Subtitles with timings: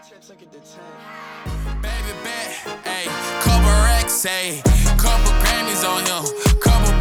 [0.00, 0.16] Baby
[2.24, 2.48] bet,
[2.86, 3.06] ayy,
[3.42, 4.62] couple racks, ayy,
[4.96, 6.24] couple Grammys on him,
[6.58, 6.99] couple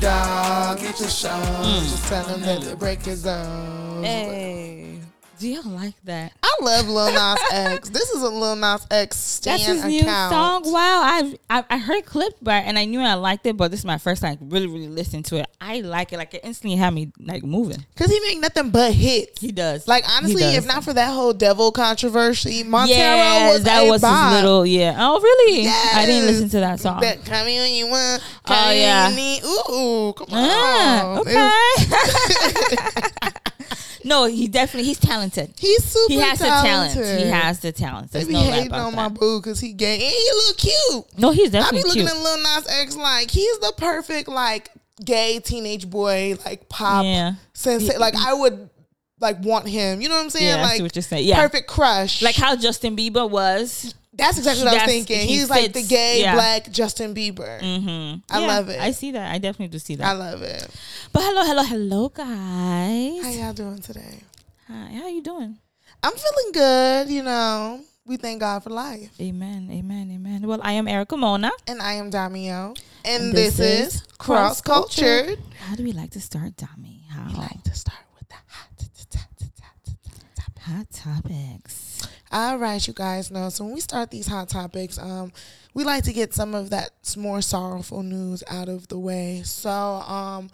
[0.00, 0.78] dog.
[0.78, 1.28] Get your show.
[1.28, 1.80] Mm.
[1.80, 4.02] Just tell them that the break is on.
[4.02, 4.79] Hey,
[5.40, 6.32] do you like that?
[6.42, 7.88] I love Lil Nas X.
[7.88, 9.90] This is a Lil Nas X stan That's his account.
[9.90, 10.62] new song.
[10.72, 13.80] Wow, I, I I heard clips by and I knew I liked it, but this
[13.80, 15.46] is my first time really really listening to it.
[15.60, 16.18] I like it.
[16.18, 17.82] Like it instantly had me like moving.
[17.96, 19.40] Cause he make nothing but hits.
[19.40, 19.88] He does.
[19.88, 20.56] Like honestly, does.
[20.58, 24.32] if not for that whole devil controversy, Montero yeah, was that a was bop.
[24.34, 24.94] his little yeah.
[24.98, 25.66] Oh really?
[25.68, 27.00] I didn't listen to that song.
[27.00, 28.22] That come when you want.
[28.46, 29.08] Oh, yeah.
[29.08, 29.42] when you need.
[29.44, 31.18] Ooh, come Ah, on.
[31.24, 33.30] Was- okay.
[34.04, 35.52] no, he definitely he's talented.
[35.58, 36.96] He's super He has talented.
[36.98, 37.20] the talent.
[37.22, 38.12] He has the talent.
[38.12, 41.18] They be no hating on my boo because he gay and he look cute.
[41.18, 41.82] No, he's definitely.
[41.82, 41.92] Cute.
[41.92, 42.26] I be looking cute.
[42.26, 44.70] at Lil Nas X like he's the perfect like
[45.04, 47.34] gay teenage boy like pop Yeah.
[47.54, 47.94] sense.
[47.98, 48.68] Like I would
[49.20, 50.00] like want him.
[50.00, 50.46] You know what I'm saying?
[50.46, 51.26] Yeah, like see what you're saying.
[51.26, 51.40] Yeah.
[51.40, 52.22] perfect crush.
[52.22, 53.94] like how Justin Bieber was.
[54.20, 55.20] That's exactly what I was thinking.
[55.20, 56.34] he He's like the gay yeah.
[56.34, 57.60] black Justin Bieber.
[57.60, 58.20] Mm-hmm.
[58.30, 58.80] I love it.
[58.80, 59.32] I see that.
[59.32, 60.06] I definitely do see that.
[60.06, 60.68] I love it.
[61.12, 63.22] but hello, hello, hello, guys.
[63.22, 64.20] How y'all doing today?
[64.68, 65.58] Hi, how are you doing?
[66.02, 67.10] I'm feeling good.
[67.10, 69.10] You know, we thank God for life.
[69.20, 70.46] Amen, amen, amen.
[70.46, 71.50] Well, I am Erica Mona.
[71.66, 75.38] And I am Damio, and, And this, this is is Cross Cultured.
[75.58, 77.08] How do we like to start, Dami?
[77.08, 77.28] How?
[77.28, 78.70] We like to start with the hot.
[80.70, 81.69] Hot topics.
[82.32, 83.48] All right, you guys know.
[83.48, 85.32] So when we start these hot topics, um,
[85.74, 89.42] we like to get some of that more sorrowful news out of the way.
[89.44, 90.48] So, um,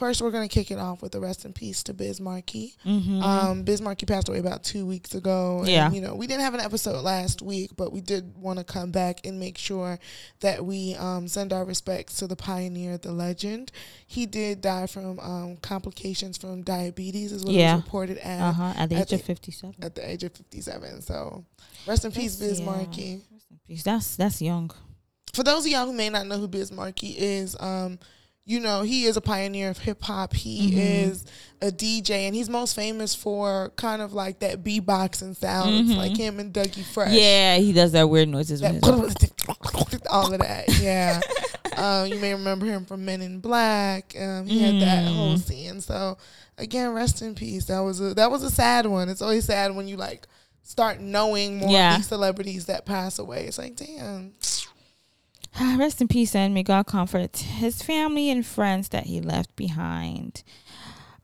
[0.00, 2.74] first we're gonna kick it off with a rest in peace to Biz Markie.
[2.84, 3.22] Mm-hmm.
[3.22, 5.58] Um, Biz Markie passed away about two weeks ago.
[5.60, 5.90] and, Yeah.
[5.92, 8.90] you know, we didn't have an episode last week, but we did want to come
[8.90, 9.98] back and make sure
[10.40, 13.70] that we um, send our respects to the pioneer, the legend.
[14.06, 17.76] He did die from um, complications from diabetes, is what Yeah.
[17.76, 18.72] was reported at Uh huh.
[18.76, 19.76] At the at age of fifty-seven.
[19.82, 21.02] at the age of 57.
[21.02, 21.44] So,
[21.86, 22.64] rest in peace, Biz yeah.
[22.66, 23.20] Markie.
[23.84, 24.70] That's that's young.
[25.34, 27.98] For those of y'all who may not know who Biz Markie is, um,
[28.50, 30.32] you know, he is a pioneer of hip hop.
[30.34, 30.78] He Mm-hmm.
[31.10, 31.24] is
[31.62, 35.96] a DJ, and he's most famous for kind of like that beatboxing sounds, Mhm.
[35.96, 37.12] like him and Dougie Fresh.
[37.12, 38.60] Yeah, he does that weird noises.
[38.60, 38.82] That
[40.10, 41.20] all of that, yeah.
[41.76, 44.14] um, you may remember him from Men in Black.
[44.18, 45.14] Um, he had that Mm.
[45.14, 45.80] whole scene.
[45.80, 46.18] So
[46.58, 47.66] again, rest in peace.
[47.66, 49.08] That was a that was a sad one.
[49.08, 50.26] It's always sad when you like
[50.62, 51.92] start knowing more Yeah.
[51.92, 53.44] of these celebrities that pass away.
[53.46, 54.32] It's like, damn.
[55.78, 60.42] Rest in peace and may God comfort his family and friends that he left behind.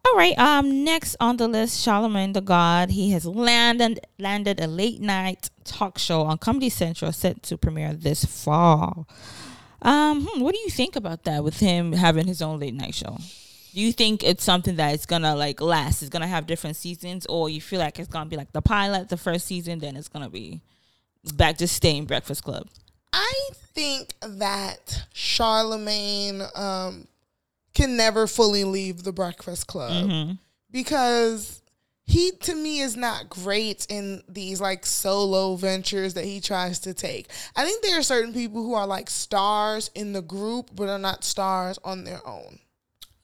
[0.07, 0.39] All right.
[0.39, 0.85] Um.
[0.85, 2.91] Next on the list, Charlemagne the God.
[2.91, 7.93] He has landed landed a late night talk show on Comedy Central, set to premiere
[7.93, 9.09] this fall.
[9.83, 10.27] Um.
[10.27, 11.43] hmm, what do you think about that?
[11.43, 13.17] With him having his own late night show,
[13.75, 16.03] do you think it's something that is gonna like last?
[16.03, 19.09] It's gonna have different seasons, or you feel like it's gonna be like the pilot,
[19.09, 20.61] the first season, then it's gonna be
[21.35, 22.69] back to staying Breakfast Club.
[23.19, 27.09] I think that Charlemagne um,
[27.75, 30.33] can never fully leave the Breakfast Club Mm-hmm.
[30.71, 31.63] because
[32.05, 36.93] he, to me, is not great in these like solo ventures that he tries to
[36.93, 37.29] take.
[37.57, 40.99] I think there are certain people who are like stars in the group, but are
[40.99, 42.59] not stars on their own.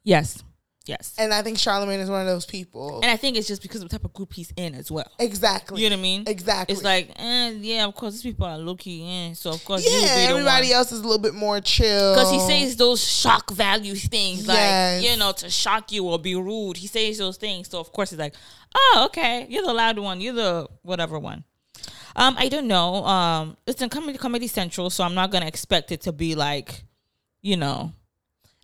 [0.04, 0.42] Yes.
[0.87, 1.15] Yes.
[1.19, 3.00] And I think Charlemagne is one of those people.
[3.03, 5.10] And I think it's just because of the type of group he's in as well.
[5.19, 5.82] exactly.
[5.82, 6.25] You know what I mean?
[6.26, 6.75] Exactly.
[6.75, 9.34] It's like, eh, yeah, of course, these people are low key in.
[9.34, 12.14] So, of course, yeah, be the everybody else is a little bit more chill.
[12.14, 15.02] Because he says those shock value things, Yes.
[15.02, 16.76] like, you know, to shock you or be rude.
[16.76, 17.69] He says those things.
[17.70, 18.35] So, of course, he's like,
[18.75, 20.20] oh, okay, you're the loud one.
[20.20, 21.44] You're the whatever one.
[22.17, 23.05] Um, I don't know.
[23.06, 26.35] Um, it's in Comedy, Comedy Central, so I'm not going to expect it to be
[26.35, 26.85] like,
[27.40, 27.93] you know,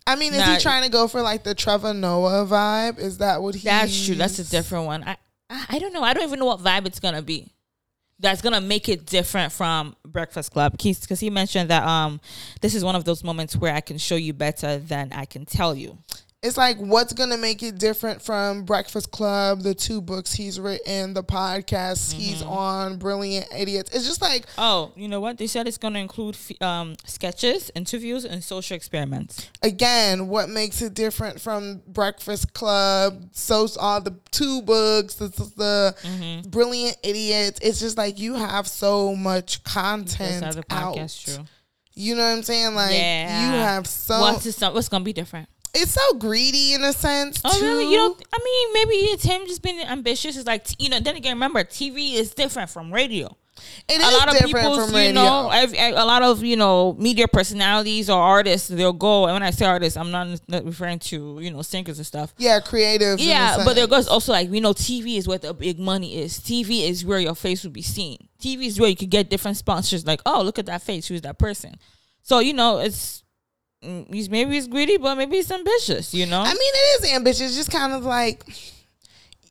[0.08, 2.98] I mean, is he trying to go for like the Trevor Noah vibe?
[2.98, 3.64] Is that what he?
[3.68, 4.14] That's true.
[4.14, 5.04] That's a different one.
[5.04, 5.16] I,
[5.50, 6.02] I I don't know.
[6.02, 7.52] I don't even know what vibe it's gonna be.
[8.18, 10.72] That's gonna make it different from Breakfast Club.
[10.72, 12.20] Because he mentioned that um
[12.62, 15.44] this is one of those moments where I can show you better than I can
[15.44, 15.98] tell you.
[16.40, 21.12] It's like what's gonna make it different from Breakfast Club, the two books he's written,
[21.12, 22.48] the podcast he's Mm-hmm.
[22.48, 23.90] on, Brilliant Idiots.
[23.92, 25.38] It's just like Oh, you know what?
[25.38, 29.50] They said it's going to include f- um, sketches, interviews, and social experiments.
[29.62, 35.96] again, what makes it different from Breakfast Club, so all the two books, the, the
[36.04, 36.50] Mm-hmm.
[36.50, 37.58] Brilliant Idiots.
[37.62, 40.96] It's just like you have so much content out.
[41.18, 41.44] true.
[41.94, 42.76] You know what I'm saying?
[42.76, 43.50] Like Yeah.
[43.50, 45.48] you have so What's what's going to be different?
[45.74, 47.40] It's so greedy in a sense.
[47.44, 47.64] Oh, too.
[47.64, 47.90] really?
[47.90, 48.22] You don't?
[48.32, 50.36] I mean, maybe it's him just being ambitious.
[50.36, 51.00] It's like you know.
[51.00, 53.36] Then again, remember, TV is different from radio.
[53.88, 58.10] It a is lot of people, you know, a lot of you know media personalities
[58.10, 59.24] or artists, they'll go.
[59.24, 62.34] And when I say artists, I'm not referring to you know singers and stuff.
[62.38, 63.18] yeah, creative.
[63.18, 66.38] Yeah, but there goes also like we know TV is where the big money is.
[66.38, 68.28] TV is where your face would be seen.
[68.40, 70.06] TV is where you could get different sponsors.
[70.06, 71.08] Like, oh, look at that face.
[71.08, 71.76] Who's that person?
[72.22, 73.22] So you know, it's
[73.82, 76.14] maybe he's greedy, but maybe he's ambitious.
[76.14, 77.54] You know, I mean, it is ambitious.
[77.54, 78.44] Just kind of like,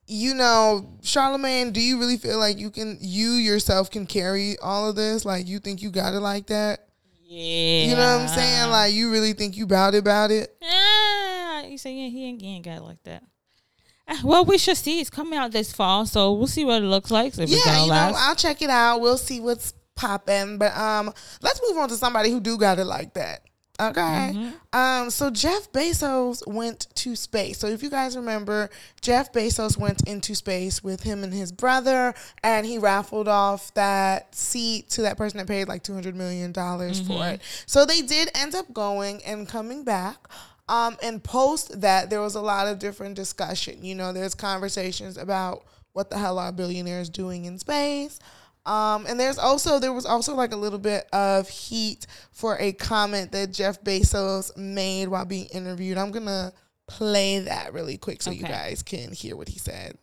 [0.06, 1.72] you know, Charlemagne.
[1.72, 5.24] Do you really feel like you can, you yourself can carry all of this?
[5.24, 6.88] Like, you think you got it like that?
[7.24, 8.70] yeah, You know what I'm saying?
[8.70, 10.56] Like, you really think you bout it about it?
[10.62, 13.22] Yeah, you say yeah, he ain't, he ain't got it like that.
[14.08, 15.00] Ah, Well, we should see.
[15.00, 17.38] It's coming out this fall, so we'll see what it looks like.
[17.38, 18.12] If yeah, you know.
[18.16, 19.00] I'll check it out.
[19.00, 20.56] We'll see what's popping.
[20.56, 23.42] But um, let's move on to somebody who do got it like that.
[23.80, 24.00] Okay.
[24.34, 24.76] Mm-hmm.
[24.76, 27.58] Um, so Jeff Bezos went to space.
[27.58, 28.70] So if you guys remember,
[29.00, 34.34] Jeff Bezos went into space with him and his brother, and he raffled off that
[34.34, 37.34] seat to that person that paid like two hundred million dollars for Mm-hmm.
[37.34, 37.40] it.
[37.66, 40.16] So they did end up going and coming back.
[40.70, 43.82] Um, and post that there was a lot of different discussion.
[43.82, 45.64] You know, there's conversations about
[45.94, 48.18] what the hell are billionaires doing in space.
[48.68, 52.72] Um, and there's also there was also like a little bit of heat for a
[52.72, 55.96] comment that Jeff Bezos made while being interviewed.
[55.96, 56.52] I'm gonna
[56.86, 59.96] play that really quick so you guys can hear what he said.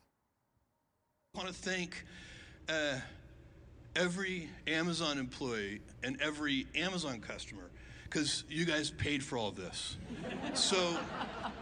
[1.36, 2.06] I want to thank
[2.68, 2.98] uh,
[3.96, 7.70] every Amazon employee and every Amazon customer
[8.06, 9.98] because you guys paid for all of this.
[10.56, 10.98] So,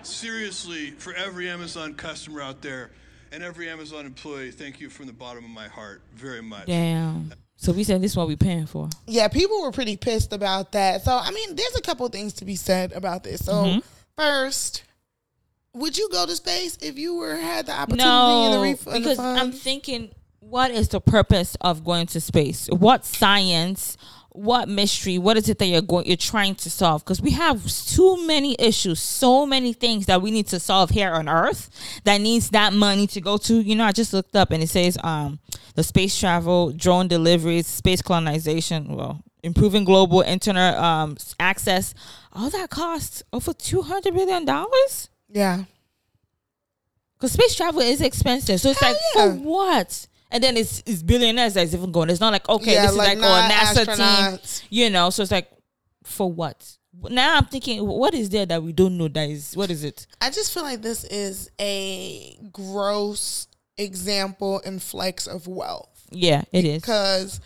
[0.03, 2.91] seriously, for every Amazon customer out there
[3.33, 6.67] and every Amazon employee, thank you from the bottom of my heart very much.
[6.67, 7.33] Damn.
[7.55, 8.89] So we said this is what we paying for.
[9.07, 11.03] Yeah, people were pretty pissed about that.
[11.03, 13.45] So I mean, there's a couple things to be said about this.
[13.45, 13.79] So Mm-hmm.
[14.17, 14.83] first,
[15.73, 18.87] would you go to space if you were had the opportunity and the, No, ref-
[18.87, 22.67] and the because I'm thinking, what is the purpose of going to space?
[22.67, 23.97] What science?
[24.33, 25.17] What mystery?
[25.17, 26.05] What is it that you're going?
[26.07, 27.03] You're trying to solve?
[27.03, 31.11] Because we have too many issues, so many things that we need to solve here
[31.11, 31.69] on Earth
[32.03, 33.61] that needs that money to go to.
[33.61, 35.39] You know, I just looked up and it says, um,
[35.75, 38.95] the space travel, drone deliveries, space colonization.
[38.95, 41.93] Well, improving global internet um access.
[42.31, 45.09] All that costs over 200 billion dollars.
[45.29, 45.65] yeah.
[47.15, 48.59] Because space travel is expensive.
[48.59, 49.31] So it's Hell like, yeah.
[49.31, 50.07] for what?
[50.33, 52.09] And then it's, it's billionaires that's even going.
[52.09, 54.65] It's not like, okay, Yeah, this is like like, oh, a NASA team.
[54.69, 55.49] You know, so it's like,
[56.03, 56.75] for what?
[57.09, 60.07] Now I'm thinking, what is there that we don't know that is, what is it?
[60.19, 63.47] I just feel like this is a gross
[63.77, 66.07] example and flex of wealth.
[66.09, 66.81] Yeah, it is.
[66.81, 67.39] Because,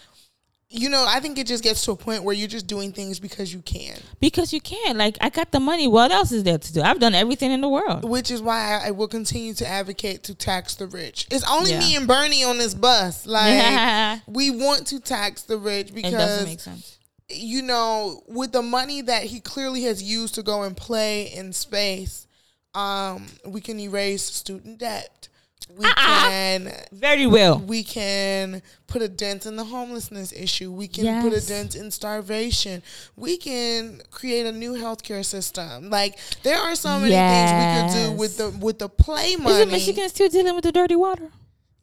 [0.69, 3.19] you know, I think it just gets to a point where you're just doing things
[3.21, 4.97] because you can, Because you can.
[4.97, 5.87] Like, I got the money.
[5.87, 6.81] What else is there to do?
[6.81, 8.03] I've done everything in the world.
[8.03, 11.25] which is why I, I will continue to advocate to tax the rich.
[11.31, 11.79] It's only Yeah.
[11.79, 13.25] me and Bernie on this bus.
[13.25, 16.97] Like, we want to tax the rich It doesn't make because, sense.
[17.29, 21.53] you know, with the money that he clearly has used to go and play in
[21.53, 22.27] space,
[22.75, 25.29] um, we can erase student debt.
[25.75, 25.93] We Uh-uh.
[25.95, 27.59] can Very well.
[27.59, 30.71] we can put a dent in the homelessness issue.
[30.71, 32.81] We can put a dent in starvation.
[33.15, 35.89] We can create a new healthcare system.
[35.89, 39.55] Like there are so many things we could do with the with the play money.
[39.55, 41.29] Isn't Michigan still dealing with the dirty water?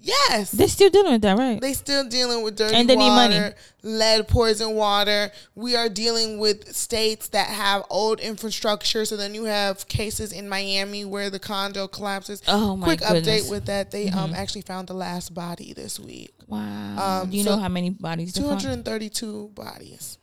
[0.07, 0.51] Yes.
[0.51, 1.59] They're still dealing with that, right?
[1.61, 3.55] They still dealing with dirty And they need water, money.
[3.83, 5.31] lead poison water.
[5.55, 9.07] We are dealing with states that have old infrastructure.
[9.07, 12.43] So then you have cases in Miami where the condo collapses.
[12.47, 13.23] Oh, my Quick goodness.
[13.27, 13.47] Mm-hmm.
[13.47, 16.35] update with that: they um actually found the last body this week.
[16.47, 17.23] wow.
[17.23, 20.19] Um, Do you so know how many bodies Two hundred and thirty-two bodies.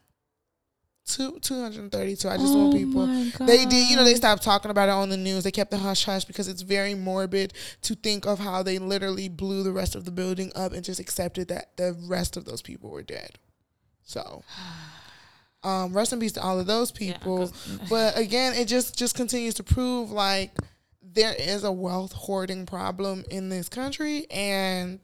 [1.11, 2.29] Two two hundred and thirty-two.
[2.29, 3.05] I just Oh want people.
[3.45, 5.43] They did, you know, they stopped talking about it on the news.
[5.43, 9.27] They kept the hush hush because it's very morbid to think of how they literally
[9.27, 12.61] blew the rest of the building up and just accepted that the rest of those
[12.61, 13.39] people were dead.
[14.03, 14.43] So,
[15.63, 16.91] um, rest in peace to all of those
[17.71, 20.51] Yeah, but again, it just just continues to prove like
[21.01, 24.99] there is a wealth hoarding problem in this country, and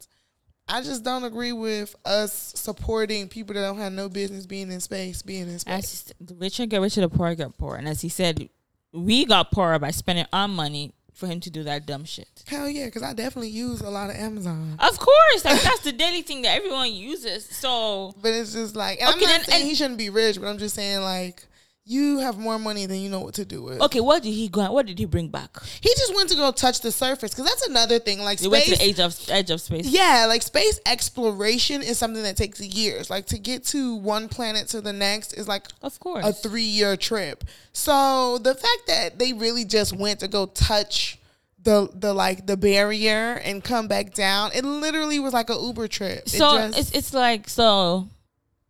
[0.69, 4.79] I just don't agree with us supporting people that don't have no business being in
[4.81, 5.73] space, being in space.
[5.73, 7.75] As the richer get richer, the poor get poor.
[7.75, 8.49] And as he said,
[8.91, 12.43] we got poorer by spending our money for him to do that dumb shit.
[12.47, 14.75] Hell yeah, because I definitely use a lot of Amazon.
[14.79, 17.45] Of course, like that's the daily thing that everyone uses.
[17.45, 20.47] So But it's just like, and I'm not saying and- he shouldn't be rich, but
[20.47, 21.43] I'm just saying like,
[21.89, 23.81] you have more money than you know what to do with.
[23.81, 24.69] okay, what did he go?
[24.71, 25.61] What did he bring back?
[25.81, 28.19] He just went to go touch the surface because that's another thing.
[28.19, 29.87] Like He went to space, the edge of edge of space.
[29.87, 33.09] yeah, like space exploration is something that takes years.
[33.09, 36.25] Like to get to one planet to the next is like Of course.
[36.25, 37.43] a three year trip.
[37.71, 41.17] So the fact that they really just went to go touch
[41.63, 45.87] the the like the barrier and come back down, it literally was like a Uber
[45.87, 46.23] trip.
[46.25, 48.09] It so just- it's it's like so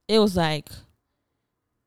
[0.08, 0.70] it was like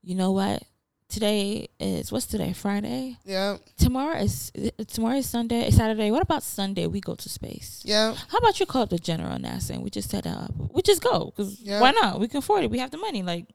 [0.03, 0.63] you know what
[1.11, 2.53] today is what's today?
[2.53, 3.19] Friday?
[3.25, 4.53] Yeah, tomorrow is
[4.89, 6.11] tomorrow is sunday it's saturday.
[6.11, 6.87] What about sunday?
[6.87, 7.83] We go to space.
[7.85, 8.15] Yeah.
[8.29, 10.53] how about you call up the general nasa and we just set up.
[10.73, 11.81] We just go because Yeah.
[11.81, 12.21] why not?
[12.21, 12.71] We can afford it.
[12.71, 13.47] We have the money like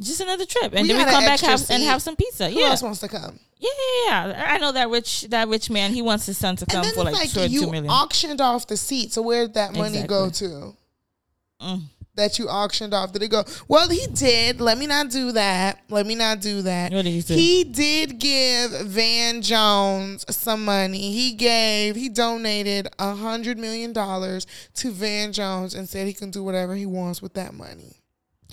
[0.00, 0.72] just another trip.
[0.74, 2.48] And We then we come back have, and have some pizza.
[2.50, 2.66] Who yeah.
[2.70, 3.38] else wants to come?
[3.60, 3.70] yeah
[4.06, 6.84] yeah yeah i know that rich that rich man he wants his son to come
[6.92, 7.88] for like, it's two, like two you million.
[7.88, 9.12] auctioned off the seat.
[9.12, 10.74] So where did that money go to?
[11.62, 11.82] Mm.
[12.16, 13.12] That you auctioned off?
[13.12, 13.42] Did it go?
[13.66, 14.60] Well, he did.
[14.60, 15.80] Let me not do that.
[15.90, 16.92] Let me not do that.
[16.92, 17.34] What did he do?
[17.34, 21.12] He did give Van Jones some money.
[21.12, 21.96] He gave.
[21.96, 26.74] He donated a hundred million dollars to Van Jones and said he can do whatever
[26.76, 27.96] he wants with that money.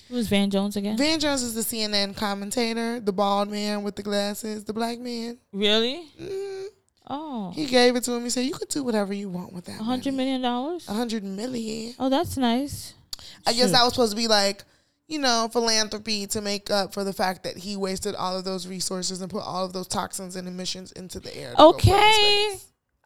[0.10, 4.04] who's van jones again Van Jones is the CNN commentator, the bald man with the
[4.04, 5.38] glasses, the black man.
[5.54, 6.66] really Mm,
[7.10, 8.24] oh he gave it to him.
[8.24, 10.90] He said, "You can do whatever you want with that." A hundred money." million dollars?
[10.90, 11.94] A hundred million.
[12.00, 12.96] Oh, that's nice.
[13.46, 14.64] I guess that was supposed to be like,
[15.08, 18.68] you know, philanthropy to make up for the fact that he wasted all of those
[18.68, 21.52] resources and put all of those toxins and emissions into the air.
[21.52, 22.58] to go put in Okay.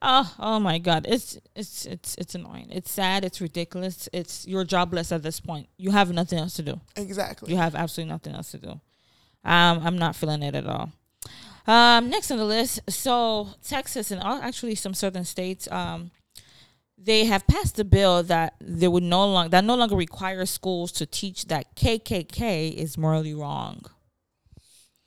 [0.01, 1.05] Oh, oh my God!
[1.09, 2.67] It's it's it's it's annoying.
[2.69, 3.25] It's sad.
[3.25, 4.07] It's ridiculous.
[4.13, 5.67] It's you're jobless at this point.
[5.77, 6.79] You have nothing else to do.
[6.95, 7.51] Exactly.
[7.51, 8.69] You have absolutely nothing else to do.
[9.43, 10.91] Um, I'm not feeling it at all.
[11.65, 16.11] Um, next on the list, so Texas and all, actually some southern states, um,
[16.97, 20.91] they have passed a bill that they would no longer that no longer requires schools
[20.93, 23.85] to teach that KKK is morally wrong.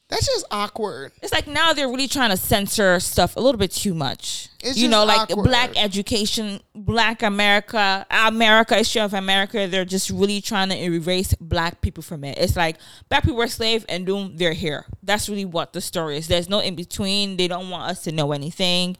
[0.08, 1.12] That's just awkward.
[1.20, 4.48] It's like now they're really trying to censor stuff a little bit too much.
[4.64, 5.44] It's you know, like awkward.
[5.44, 9.66] black education, black America, America, issue of America.
[9.66, 12.38] They're just really trying to erase black people from it.
[12.38, 12.76] It's like
[13.10, 14.86] black people were slave and boom, they're here.
[15.02, 16.26] That's really what the story is.
[16.26, 17.36] There's no in between.
[17.36, 18.96] They don't want us to know anything,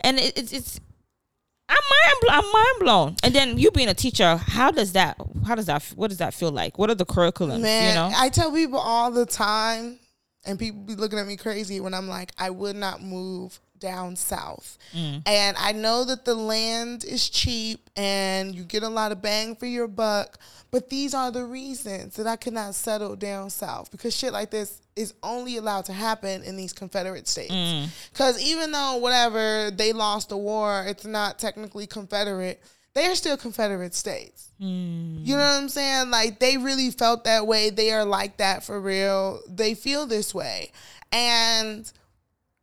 [0.00, 0.80] and it, it's it's.
[1.68, 3.16] I'm mind, bl- I'm mind blown.
[3.22, 5.16] And then you being a teacher, how does that?
[5.46, 5.82] How does that?
[5.96, 6.78] What does that feel like?
[6.78, 7.60] What are the curriculums?
[7.60, 9.98] Man, you know, I tell people all the time,
[10.44, 14.16] and people be looking at me crazy when I'm like, I would not move down
[14.16, 14.78] south.
[14.94, 15.22] Mm.
[15.26, 19.56] And I know that the land is cheap and you get a lot of bang
[19.56, 20.38] for your buck,
[20.70, 24.50] but these are the reasons that I could not settle down south because shit like
[24.50, 27.52] this is only allowed to happen in these Confederate states.
[27.52, 27.88] Mm.
[28.12, 32.62] Because even though whatever they lost the war, it's not technically Confederate.
[32.94, 34.50] They are still Confederate states.
[34.60, 35.26] Mm.
[35.26, 36.10] You know what I'm saying?
[36.10, 37.70] Like they really felt that way.
[37.70, 39.40] They are like that for real.
[39.48, 40.72] They feel this way.
[41.12, 41.90] And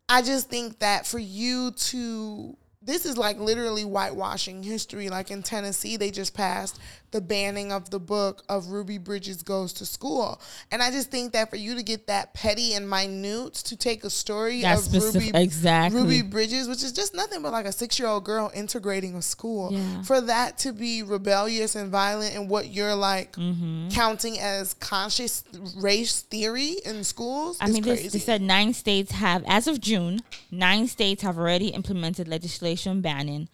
[0.09, 5.09] I just think that for you to this is like literally whitewashing history.
[5.09, 6.79] Like in Tennessee, they just passed
[7.13, 10.41] the banning of the book of Ruby Bridges Goes to School.
[10.71, 14.03] And I just think that for you to get that petty and minute to take
[14.03, 16.01] a story That's of specific- Ruby exactly.
[16.01, 19.21] Ruby Bridges, which is just nothing but like a six year old girl integrating a
[19.21, 20.01] school, Yeah.
[20.01, 23.89] for that to be rebellious and violent and what you're like Mm-hmm.
[23.89, 25.43] counting as conscious
[25.77, 29.79] race theory in schools I is mean, this, they said nine states have, as of
[29.79, 33.49] June, nine states have already implemented legislation banning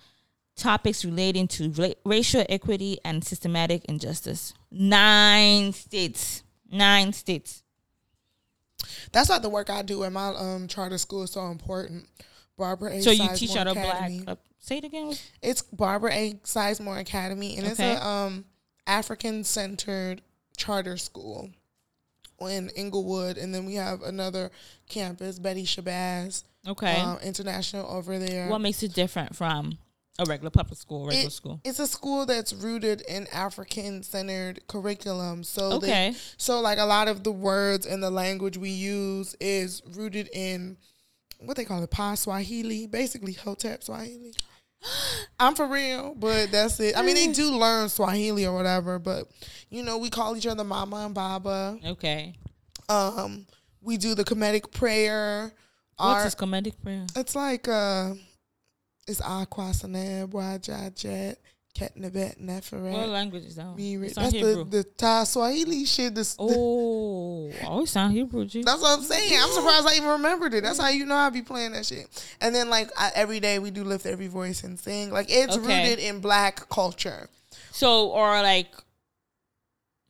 [0.59, 4.53] topics relating to ra- racial equity and systematic injustice.
[4.71, 6.43] Nine states.
[6.71, 7.63] Nine states.
[9.11, 12.07] That's why the work I do at my um, charter school is so important.
[12.57, 13.01] Barbara A.
[13.01, 14.11] So you Sizemore teach at a black.
[14.27, 15.13] Uh, say it again.
[15.41, 16.33] It's Barbara A.
[16.43, 17.95] Sizemore Academy, and it's Okay.
[17.95, 18.45] a um,
[18.85, 20.21] African centered
[20.57, 21.49] charter school
[22.41, 24.51] in Englewood, and then we have another
[24.87, 26.99] campus, Betty Shabazz Okay.
[26.99, 28.49] um, International over there.
[28.49, 29.77] what makes it different from
[30.19, 31.61] a regular public school, regular It- school?
[31.63, 35.43] It's a school that's rooted in African centered curriculum.
[35.43, 36.15] So they- Okay.
[36.37, 40.77] so like a lot of the words and the language we use is rooted in
[41.39, 44.33] what they call it, Pa Swahili, basically Hotep Swahili.
[45.39, 46.97] I'm for real, but that's it.
[46.97, 49.27] I mean, they do learn Swahili or whatever, but
[49.69, 51.77] you know, we call each other Mama and Baba.
[51.85, 52.35] Okay.
[52.89, 53.45] Um,
[53.81, 55.53] we do the Kemetic prayer.
[55.97, 57.05] What's Our- this comedic prayer?
[57.15, 58.13] it's like uh
[59.09, 61.35] it's Aquasanab, Wajajet,
[61.75, 63.07] Ketnebet, What Neferet.
[63.09, 63.75] language is that?
[63.75, 64.09] Miri.
[64.09, 64.63] That's the, Hebrew.
[64.65, 66.15] the Ta Swahili shit.
[66.15, 66.49] This, oh.
[66.49, 68.63] Oh, always sound Hebrew, G.
[68.63, 69.39] That's what I'm saying.
[69.41, 70.63] I'm surprised I even remembered it.
[70.63, 72.07] That's how you know I be playing that shit.
[72.41, 75.11] And then like I, every day we do lift every voice and sing.
[75.11, 75.83] Like it's Okay.
[75.83, 77.29] rooted in black culture.
[77.71, 78.67] So, or like,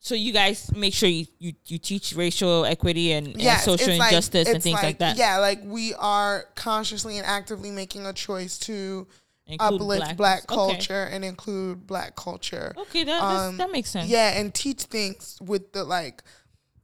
[0.02, 4.10] so you guys make sure you, you, you teach racial equity and, and social like-
[4.10, 5.16] injustice and things like, that.
[5.16, 9.06] Yeah, like we are consciously and actively making a choice to
[9.46, 10.54] Include uplift black Okay.
[10.54, 12.72] culture and include black culture.
[12.76, 14.08] Okay, that Um, that makes sense.
[14.08, 16.22] Yeah, and teach things with the like,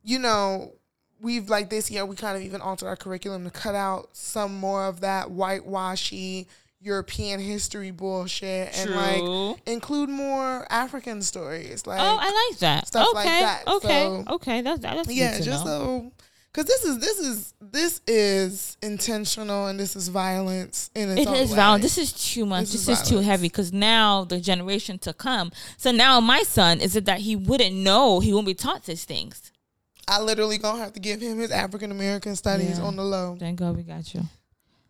[0.02, 0.72] you know,
[1.20, 4.54] we've like this year we kind of even altered our curriculum to cut out some
[4.54, 6.46] more of that whitewashy
[6.80, 8.96] European history bullshit and True.
[8.96, 11.86] like include more African stories.
[11.86, 12.86] Like, oh, I like that.
[12.88, 13.62] stuff okay, like that.
[13.66, 13.88] okay,
[14.26, 14.60] So- okay.
[14.60, 16.10] That's that's yeah, just know.
[16.10, 16.12] so
[16.52, 21.28] because this is this is this is intentional and this is violence in its It
[21.28, 21.56] is way.
[21.56, 21.82] violent.
[21.82, 22.62] This is too much.
[22.70, 25.52] This This, is is, too heavy because now the generation to come.
[25.78, 29.04] So now my son is it that he wouldn't know he won't be taught these
[29.04, 29.50] things.
[30.08, 32.84] I literally gonna have to give him his African American studies Yeah.
[32.84, 34.22] on the low, Thank God we got you.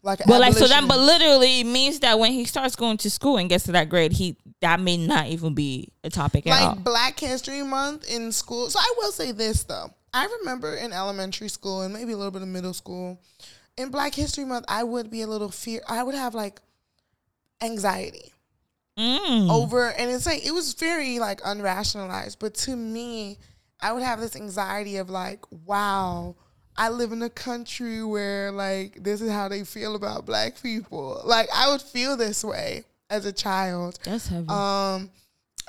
[0.07, 0.21] Like.
[0.27, 3.37] But like so that, but literally it means that when he starts going to school
[3.37, 6.69] and gets to that grade, he that may not even be a topic at all.
[6.77, 8.71] like Black History Month in school.
[8.71, 9.91] So I will say this though.
[10.15, 13.21] I remember in elementary school and maybe a little bit of middle school,
[13.77, 15.83] in Black History Month, I would be a little fear.
[15.87, 16.61] I would have like
[17.61, 18.33] anxiety
[18.99, 19.51] Mm.
[19.51, 22.39] over, and it's like it was very like unrationalized.
[22.39, 23.39] But to me,
[23.79, 26.35] I would have this anxiety of like, wow.
[26.79, 31.21] I live in a country where like this is how they feel about black people.
[31.25, 33.99] Like I would feel this way as a child.
[34.05, 34.49] That's heavy.
[34.49, 35.11] Um,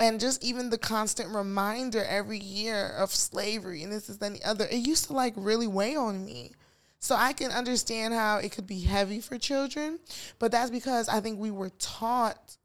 [0.00, 4.44] and just even the constant reminder every year of slavery and this is then the
[4.44, 6.52] other, it used to like really weigh on me.
[7.00, 10.00] So I can understand how it could be heavy for children,
[10.38, 12.57] but that's because I think we were taught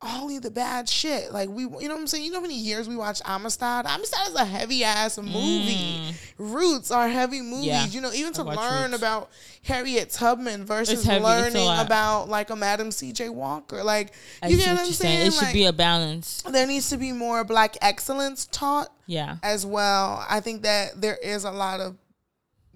[0.00, 1.32] only the bad shit.
[1.32, 2.24] Like we, you know what I'm saying?
[2.24, 3.84] You know how many years we watched Amistad?
[3.86, 6.14] Amistad is a heavy ass movie.
[6.38, 7.64] Roots are heavy movies.
[7.64, 7.66] Mm.
[7.66, 7.86] Yeah.
[7.86, 9.02] You know, even to learn Roots.
[9.02, 9.30] about
[9.64, 11.24] Harriet Tubman versus heavy.
[11.24, 13.28] Learning about like a Madam C.J.
[13.30, 13.82] Walker.
[13.82, 14.12] Like
[14.42, 15.26] I you get what what I'm you're saying?
[15.26, 16.42] It should be a balance.
[16.42, 19.38] there needs to be more black excellence taught Yeah.
[19.42, 20.24] as well.
[20.28, 21.96] I think that there is a lot of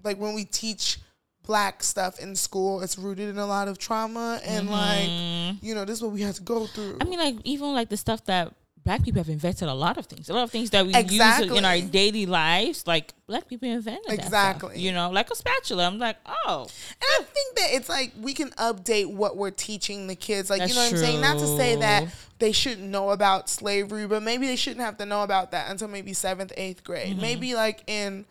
[0.03, 0.99] like when we teach
[1.45, 5.09] black stuff in school, it's rooted in a lot of trauma and like
[5.61, 6.93] you know, this is what we have to go through.
[6.93, 7.01] Mm-hmm.
[7.01, 8.53] I mean, like even like the stuff that
[8.83, 10.29] black people have invented a lot of things.
[10.29, 14.03] A lot of things that we use in our daily lives, like black people invented
[14.07, 14.79] that stuff, Exactly.
[14.79, 15.85] you know, like a spatula.
[15.87, 16.67] I'm like, oh,
[17.01, 20.49] And I think that it's like we can update what we're teaching the kids.
[20.49, 21.21] Like, you know what I'm saying?
[21.21, 22.07] Not to say that
[22.39, 25.87] they shouldn't know about slavery, but maybe they shouldn't have to know about that until
[25.87, 27.13] maybe seventh, eighth grade.
[27.13, 27.21] Mm-hmm.
[27.21, 28.25] Maybe like in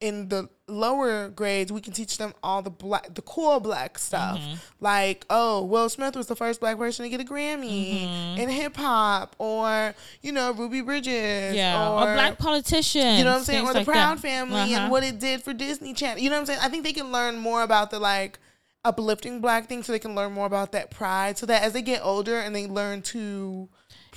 [0.00, 4.38] in the lower grades, we can teach them all the black, the cool black stuff.
[4.38, 4.54] Mm-hmm.
[4.80, 8.40] Like, oh, Will Smith was the first black person to get a Grammy Mm-hmm.
[8.40, 13.18] in hip hop, or you know, Ruby Bridges, yeah, or, or, black politicians.
[13.18, 13.64] you know what I'm saying?
[13.66, 14.22] Or the like Proud that.
[14.22, 14.80] Family Uh-huh.
[14.82, 16.22] and what it did for Disney Channel.
[16.22, 16.60] You know what I'm saying?
[16.62, 18.38] I think they can learn more about the like
[18.84, 21.82] uplifting black things so they can learn more about that pride so that as they
[21.82, 23.68] get older and they learn to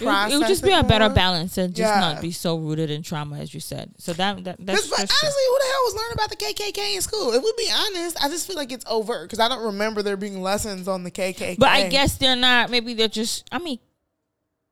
[0.03, 1.99] It would, it would just be a better balance and just Yeah.
[1.99, 3.91] not be so rooted in trauma, as you said.
[3.97, 7.33] So that, that that's honestly, who the hell was learning about the KKK in school?
[7.33, 10.17] If we be honest, I just feel like it's overt because I don't remember there
[10.17, 11.57] being lessons on the KKK.
[11.57, 12.69] But I guess they're not.
[12.69, 13.47] Maybe they're just.
[13.51, 13.79] I mean,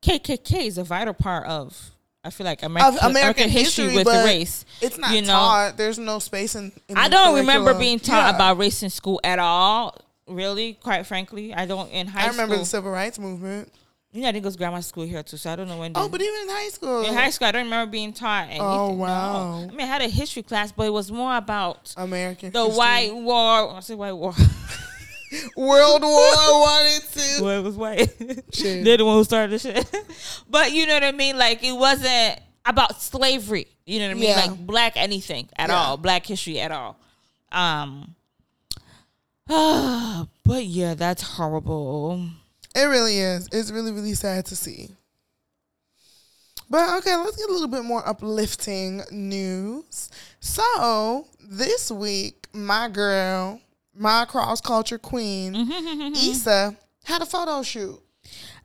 [0.04, 1.92] KKK is a vital part of.
[2.24, 4.64] I feel like American, of American, history, with but the race.
[4.80, 5.28] it's not you know?
[5.34, 5.78] taught.
[5.78, 6.72] There's no space in.
[6.88, 8.36] in I don't remember being taught Yeah.
[8.36, 9.98] about race in school at all.
[10.28, 11.90] Really, quite frankly, I don't.
[11.90, 13.74] In high school I remember school, the civil rights movement.
[14.14, 15.38] Yeah, I think it was grammar school here too.
[15.38, 15.94] So I don't know when.
[15.96, 18.62] Oh, but even in high school, in high school, I don't remember being taught anything.
[18.62, 18.94] Oh, no.
[18.96, 19.60] wow.
[19.64, 22.78] I mean, I had a history class, but it was more about American the history.
[22.78, 23.76] white war.
[23.76, 24.34] I say white war.
[25.56, 27.42] World War One and Two.
[27.44, 28.10] well, it was white.
[28.54, 28.84] Shit.
[28.84, 29.90] They're the one who started the shit.
[30.50, 31.38] but you know what I mean?
[31.38, 33.68] Like it wasn't about slavery.
[33.86, 34.24] You know what I mean?
[34.30, 34.46] Yeah.
[34.48, 35.76] Like black anything at Yeah.
[35.78, 36.98] all, black history at all.
[37.50, 38.16] Um.
[39.48, 42.28] but yeah, that's horrible.
[42.76, 43.50] It really is.
[43.52, 44.90] It's really, really sad to see.
[46.70, 50.10] But okay, let's get a little bit more uplifting news.
[50.40, 53.60] So this week, my girl,
[53.94, 55.54] my cross culture queen,
[56.16, 58.02] Issa, had a photo shoot.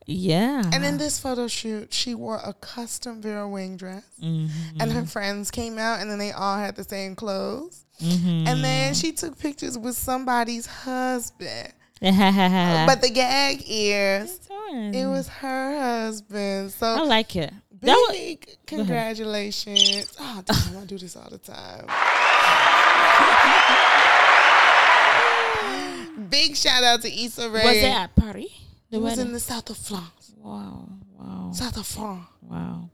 [0.05, 0.63] Yeah.
[0.73, 4.05] And in this photo shoot, she wore a custom Vera Wang dress.
[4.23, 4.77] Mm-hmm.
[4.79, 7.83] And her friends came out and then they all had the same clothes.
[8.01, 8.47] Mm-hmm.
[8.47, 11.73] And then she took pictures with somebody's husband.
[12.01, 14.39] But But the gag is
[14.71, 16.71] it was her husband.
[16.71, 17.53] So I like it.
[17.79, 20.15] big was, congratulations.
[20.19, 21.85] Oh damn, I do this all the time.
[26.29, 27.63] big shout out to Issa Rae.
[27.63, 28.51] was it at party?
[28.89, 29.27] The It was wedding?
[29.27, 30.33] in the south of France.
[30.37, 32.25] wow, wow, South of France.
[32.41, 32.89] wow.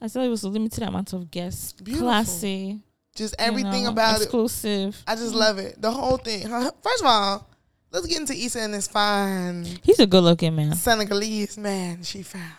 [0.00, 1.72] I thought it was a limited amount of guests.
[1.72, 2.08] Beautiful.
[2.08, 2.80] Classy.
[3.14, 4.24] Just you everything know, about it.
[4.24, 5.02] exclusive.
[5.06, 5.80] I just love it.
[5.80, 6.46] The whole thing.
[6.46, 7.48] First of all,
[7.90, 10.74] let's get into Issa and this fine He's a good looking man.
[10.74, 12.52] Senegalese man she found.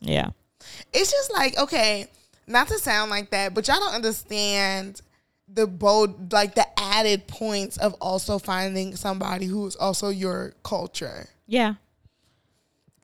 [0.00, 0.30] Yeah.
[0.92, 2.06] It's just like, okay,
[2.46, 5.00] not to sound like that, but y'all don't understand
[5.48, 11.28] the bold, like the added points of also finding somebody who is also your culture.
[11.46, 11.74] Yeah.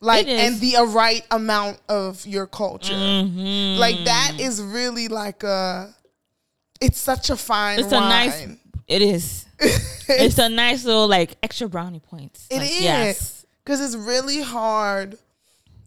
[0.01, 2.95] Like, and the right amount of your culture.
[2.95, 3.81] Mm-hmm.
[3.81, 5.93] Like, that is really like a,
[6.81, 8.47] it's such a fine It's a nice.
[8.87, 9.45] It is.
[10.09, 12.47] it's a nice little like extra brownie points.
[12.51, 13.47] It Like, is Yes.
[13.65, 15.19] because it's really hard,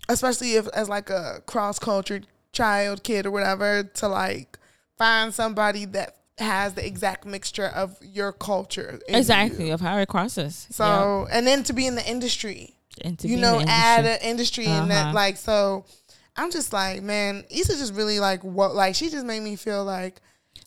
[0.10, 4.58] especially if as like a cross cultured child, kid, or whatever, to like
[4.98, 9.00] find somebody that has the exact mixture of your culture.
[9.08, 9.74] in Exactly you.
[9.74, 10.68] of how it crosses.
[10.72, 13.66] So and then to be in the industry, and to you be in know, the
[13.70, 15.14] add an industry in that Uh-huh.
[15.14, 15.86] like so.
[16.38, 19.84] I'm just like, man, Issa just really like what like she just made me feel
[19.84, 20.22] like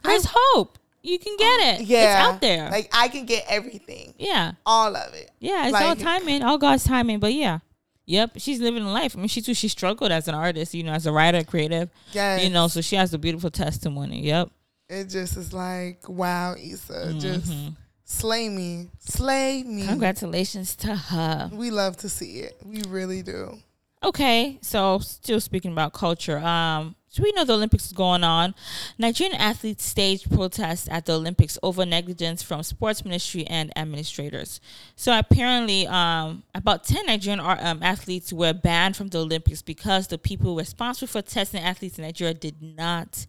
[0.05, 0.79] There's hope.
[1.05, 1.87] You can get it.
[1.87, 2.71] yeah, It's out there.
[2.71, 4.53] Like I can get everything, yeah.
[4.65, 5.31] all of it.
[5.39, 5.67] Yeah.
[5.69, 6.43] It's all Like- timing.
[6.43, 7.19] All God's timing.
[7.21, 7.59] But yeah.
[8.07, 8.33] Yep.
[8.39, 9.15] She's living a life.
[9.17, 9.55] I mean, she too.
[9.55, 10.75] She struggled as an artist.
[10.75, 11.91] You know, as a writer, creative.
[12.13, 12.43] Yes.
[12.43, 14.23] You know, so she has a beautiful testimony.
[14.23, 14.51] Yep.
[14.89, 17.69] it just is like wow Issa just Mm-hmm.
[18.05, 21.51] slay me slay me Congratulations to her.
[21.55, 23.59] we love to see it we really do
[24.03, 28.57] Okay, so still speaking about culture, um, so we know the Olympics is going on.
[28.99, 34.61] Nigerian athletes staged protests at the Olympics over negligence from sports ministry and administrators.
[34.97, 40.09] So apparently, um, about ten Nigerian ar- um, athletes were banned from the Olympics because
[40.09, 43.27] the people responsible for testing athletes in Nigeria did not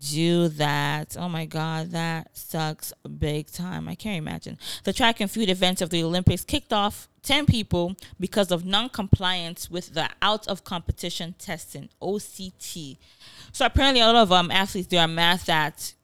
[0.00, 1.16] do that.
[1.18, 3.88] Oh my God, that sucks big time.
[3.88, 4.58] I can't imagine.
[4.84, 8.88] The track and field events of the Olympics kicked off 10 people because of non
[8.88, 12.96] compliance with the out of competition testing, OCT.
[13.52, 15.94] So apparently, a lot of um, athletes, they are mad that.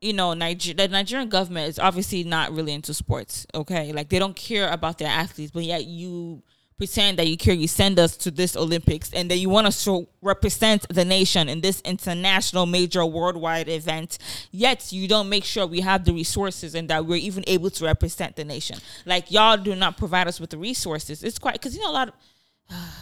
[0.00, 3.46] You know, Niger- the Nigerian government is obviously not really into sports.
[3.54, 6.42] Okay, like they don't care about their athletes, but yet you
[6.76, 7.54] pretend that you care.
[7.54, 11.48] You send us to this Olympics, and that you want us to represent the nation
[11.48, 14.18] in this international, major, worldwide event.
[14.50, 17.84] Yet you don't make sure we have the resources and that we're even able to
[17.84, 18.78] represent the nation.
[19.06, 21.22] Like y'all do not provide us with the resources.
[21.22, 22.14] It's quite because you know a lot of.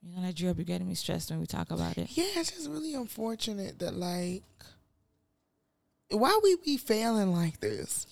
[0.00, 2.08] You know, Nigeria be getting me stressed when we talk about it.
[2.12, 4.44] yeah it's just really unfortunate that like
[6.10, 8.06] why we be failing like this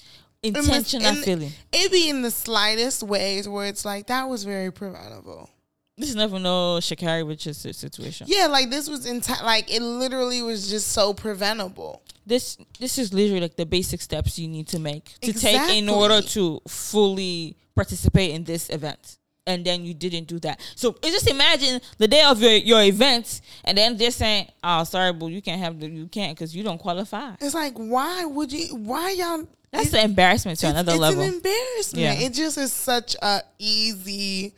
[0.47, 1.53] And this- Intentional and feeling.
[1.73, 5.51] it be in the slightest ways where it's like that was very preventable
[5.99, 8.27] This is never no Sha'Carri Richards si- situation.
[8.29, 13.13] yeah like this was in like it literally was just so preventable This this is
[13.13, 17.57] literally like the basic steps you need to make to take in order to fully
[17.75, 19.19] participate in this event.
[19.49, 20.59] And then you didn't do that.
[20.75, 25.13] So just imagine the day of your, your event, and then they're saying, "Oh, sorry,
[25.13, 28.51] but you can't have the you can't because you don't qualify." it's like why would
[28.53, 31.21] you why y'all That's an embarrassment to another it's level.
[31.23, 32.27] It's an embarrassment Yeah.
[32.27, 34.55] it just is such a easy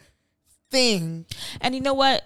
[0.71, 1.25] thing
[1.61, 2.25] And you know what?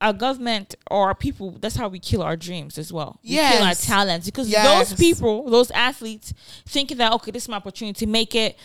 [0.00, 3.18] Our government or our people, that's how we kill our dreams as well.
[3.22, 4.90] We kill our talents because Yes.
[4.90, 6.34] those people, those athletes,
[6.66, 8.58] thinking that, okay, this is my opportunity to make it.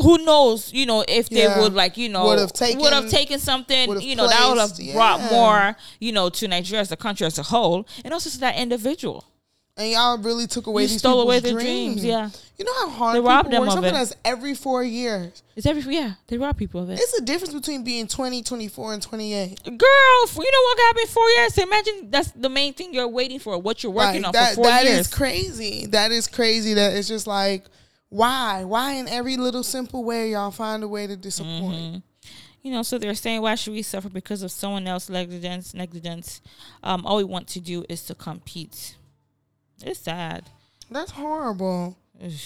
[0.00, 1.60] Who knows, you know, if they Yeah.
[1.60, 4.92] would like, you know, taken- would have taken something, you know, that would have placed,
[4.94, 5.30] brought yeah.
[5.30, 8.56] more, you know, to Nigeria as a country as a whole, and also to that
[8.56, 9.24] individual.
[9.76, 12.28] And y'all really took away You these stole away their dreams, yeah.
[12.58, 13.96] you know how hard They robbed them work of something it.
[13.96, 17.00] that's every four years It's every yeah, they rob people of it.
[17.00, 19.80] it's a difference between being 20 24 and 28 Girl, you
[20.52, 21.56] know what happened four years?
[21.58, 24.54] Imagine that's the main thing you're waiting for, what you're working Like, on that, for
[24.56, 25.00] four that years.
[25.00, 27.64] is crazy that is crazy that it's just like
[28.10, 31.96] why why in every little simple way y'all find a way to disappoint Mm-hmm.
[32.62, 35.72] you know, so they're saying, why should we suffer because of someone else's negligence?
[35.74, 36.40] Negligence.
[36.82, 38.96] Um, all we want to do is to compete.
[39.82, 40.44] It's sad.
[40.90, 41.96] That's horrible.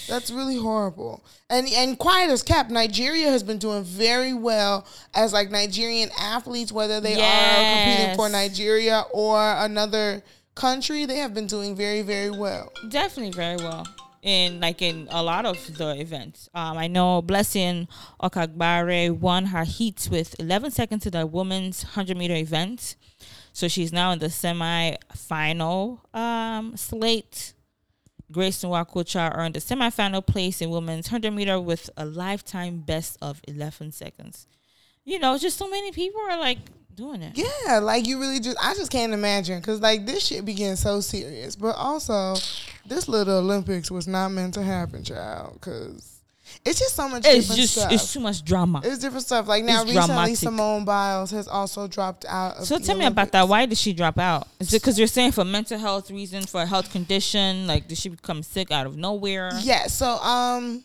[0.07, 1.23] That's really horrible.
[1.49, 6.71] And and quiet as kept, Nigeria has been doing very well as like Nigerian athletes,
[6.71, 10.23] whether they are competing for Nigeria or another
[10.57, 12.71] country, they have been doing very, very well.
[12.89, 13.85] Definitely very well.
[14.23, 17.87] In like in a lot of the events, um, I know Blessing
[18.21, 22.95] Okagbare won her heats with 11 seconds in the women's 100 meter event,
[23.57, 27.55] so she's now in the semi-final um, slate.
[28.31, 33.41] Grace Nwokocha earned a semifinal place in women's 100 meter with a lifetime best of
[33.47, 34.45] 11 seconds.
[35.05, 36.59] You know, just so many people are like
[36.93, 37.35] doing it.
[37.35, 41.01] Yeah, like you really just I just can't imagine because like this shit began so
[41.01, 42.35] serious, but also
[42.85, 45.53] this little Olympics was not meant to happen, child.
[45.55, 46.16] Because
[46.67, 47.91] It's just so much It's just stuff.
[47.91, 48.81] it's too much drama.
[48.83, 49.47] It's different stuff.
[49.47, 50.35] Like now, It's recently, dramatic.
[50.37, 52.57] Simone Biles has also dropped out.
[52.57, 53.47] Of So tell me about that.
[53.47, 54.47] Why did she drop out?
[54.59, 57.67] Is it because you're saying for mental health reasons, for a health condition?
[57.67, 59.51] Like, did she become sick out of nowhere?
[59.61, 59.87] Yeah.
[59.87, 60.83] So, um,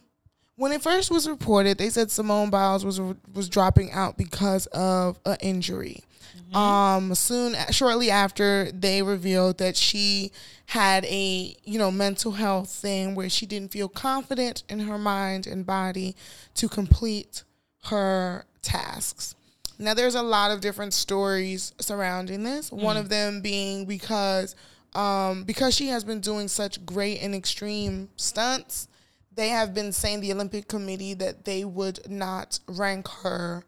[0.56, 3.00] when it first was reported, they said Simone Biles was
[3.34, 6.04] was dropping out because of an injury.
[6.54, 10.32] Um, soon, shortly after, they revealed that she
[10.66, 15.46] had a you know mental health thing where she didn't feel confident in her mind
[15.46, 16.14] and body
[16.54, 17.44] to complete
[17.84, 19.34] her tasks.
[19.78, 22.70] Now, there's a lot of different stories surrounding this.
[22.70, 24.54] One of them being because
[24.94, 28.88] um, because she has been doing such great and extreme stunts,
[29.34, 33.64] they have been saying the Olympic Committee that they would not rank her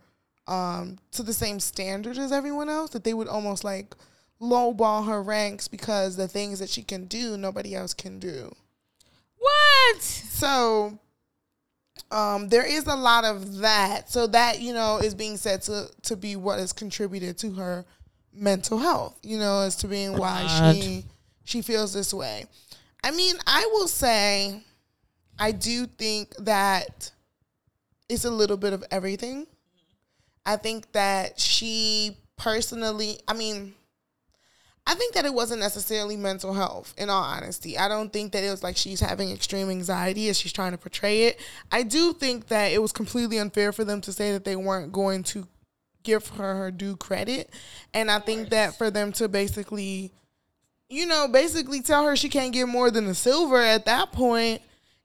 [0.47, 2.91] um, to the same standard as everyone else.
[2.91, 3.95] That they would almost like
[4.41, 8.55] lowball her ranks because the things that she can do, nobody else can do.
[9.39, 10.03] What?
[10.03, 10.99] So
[12.11, 14.11] um, there is a lot of that.
[14.11, 17.85] So that you know is being said to to be what has contributed to her
[18.33, 19.19] mental health.
[19.23, 20.77] You know, as to being why God.
[20.77, 21.05] she
[21.45, 22.47] she feels this way.
[23.03, 24.63] I mean, I will say,
[25.39, 27.11] I do think that
[28.09, 29.47] it's a little bit of everything.
[30.47, 33.75] I think that she personally, I mean,
[34.87, 37.79] I think that it wasn't necessarily mental health, in all honesty.
[37.79, 40.79] I don't think that it was like she's having extreme anxiety as she's trying to
[40.79, 41.41] portray it.
[41.73, 44.93] I do think that it was completely unfair for them to say that they weren't
[44.93, 45.47] going to
[46.03, 47.49] give her her due credit.
[47.95, 50.13] And I think that for them to basically,
[50.91, 54.61] you know, basically tell her she can't get more than a silver at that point,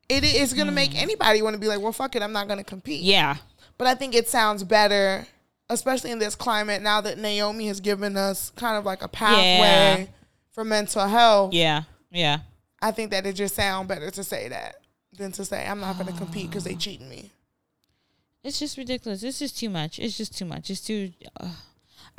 [0.09, 1.01] it is going to make mm.
[1.01, 3.01] anybody want to be like, well, fuck it, I'm not going to compete.
[3.01, 3.37] Yeah.
[3.79, 5.25] But I think it sounds better,
[5.69, 10.03] especially in this climate now that Naomi has given us kind of like a pathway
[10.03, 10.05] Yeah.
[10.51, 11.53] for mental health.
[11.53, 11.83] Yeah.
[12.11, 12.39] Yeah.
[12.81, 14.75] I think that it just sounds better to say that
[15.17, 17.31] than to say I'm not going to compete because they cheating me.
[18.43, 19.23] It's just ridiculous.
[19.23, 19.97] It's just too much.
[19.99, 20.69] It's just too much.
[20.69, 21.11] It's too.
[21.39, 21.49] Uh,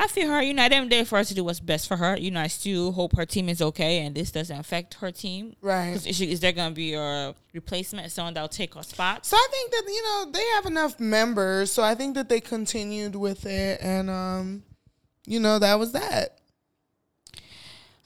[0.00, 0.40] I feel her.
[0.40, 1.98] You know, at the end of the day, for us to do what's best for
[1.98, 2.16] her.
[2.16, 5.56] You know, I still hope her team is okay and this doesn't affect her team.
[5.60, 5.94] Right.
[6.06, 9.26] Is, she, is there going to be a replacement, someone that'll take her spot?
[9.26, 12.40] So I think that you know they have enough members, so I think that they
[12.40, 14.62] continued with it, and um,
[15.26, 16.38] you know that was that.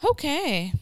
[0.04, 0.72] Okay.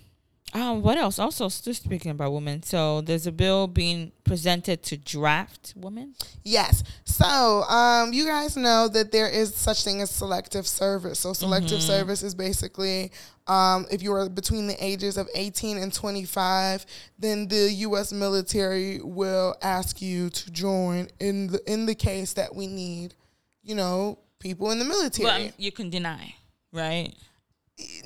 [0.55, 1.19] Um, what else?
[1.19, 2.63] Also, still speaking about women.
[2.63, 6.15] So there's a bill being presented to draft women.
[6.45, 6.85] Yes.
[7.05, 11.21] So, um, you guys know that there is such thing as selective service.
[11.21, 13.13] So, selective service is basically
[13.47, 16.87] um, if you are between the ages of 18 and 25,
[17.19, 18.13] then the U.S.
[18.13, 23.15] military will ask you to join in the in the case that we need,
[23.63, 25.27] you know, people in the military.
[25.27, 26.35] But um, you can deny,
[26.73, 27.15] right?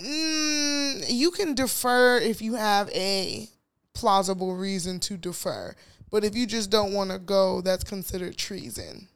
[0.01, 3.49] Mm, you can defer if you have a
[3.95, 5.75] plausible reason to defer.
[6.11, 9.09] But if you just don't want to go, that's considered treason.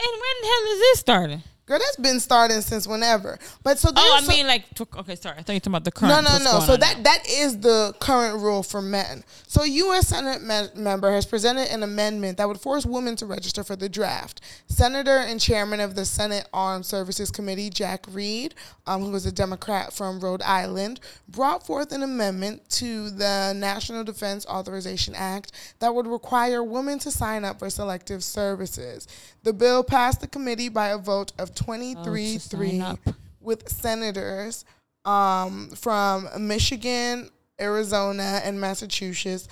[0.00, 1.42] And when the hell is this starting?
[1.68, 3.38] Girl, that's been starting since whenever.
[3.62, 5.36] But so Oh, I so- mean, like, okay, sorry.
[5.38, 6.24] I thought you were talking about the current.
[6.24, 6.60] no, no, no.
[6.66, 7.02] So that now.
[7.04, 9.22] that is the current rule for men.
[9.46, 10.08] So, a U.S.
[10.08, 13.88] Senate me- member has presented an amendment that would force women to register for the
[13.88, 14.40] draft.
[14.68, 18.54] Senator and chairman of the Senate Armed Services Committee, Jack Reed,
[18.86, 24.04] um, who is a Democrat from Rhode Island, brought forth an amendment to the National
[24.04, 29.06] Defense Authorization Act that would require women to sign up for selective services.
[29.44, 32.98] The bill passed the committee by a vote of 23 Oh, to sign 3 up.
[33.40, 34.64] with senators
[35.04, 39.48] um, from Michigan, Arizona, and Massachusetts,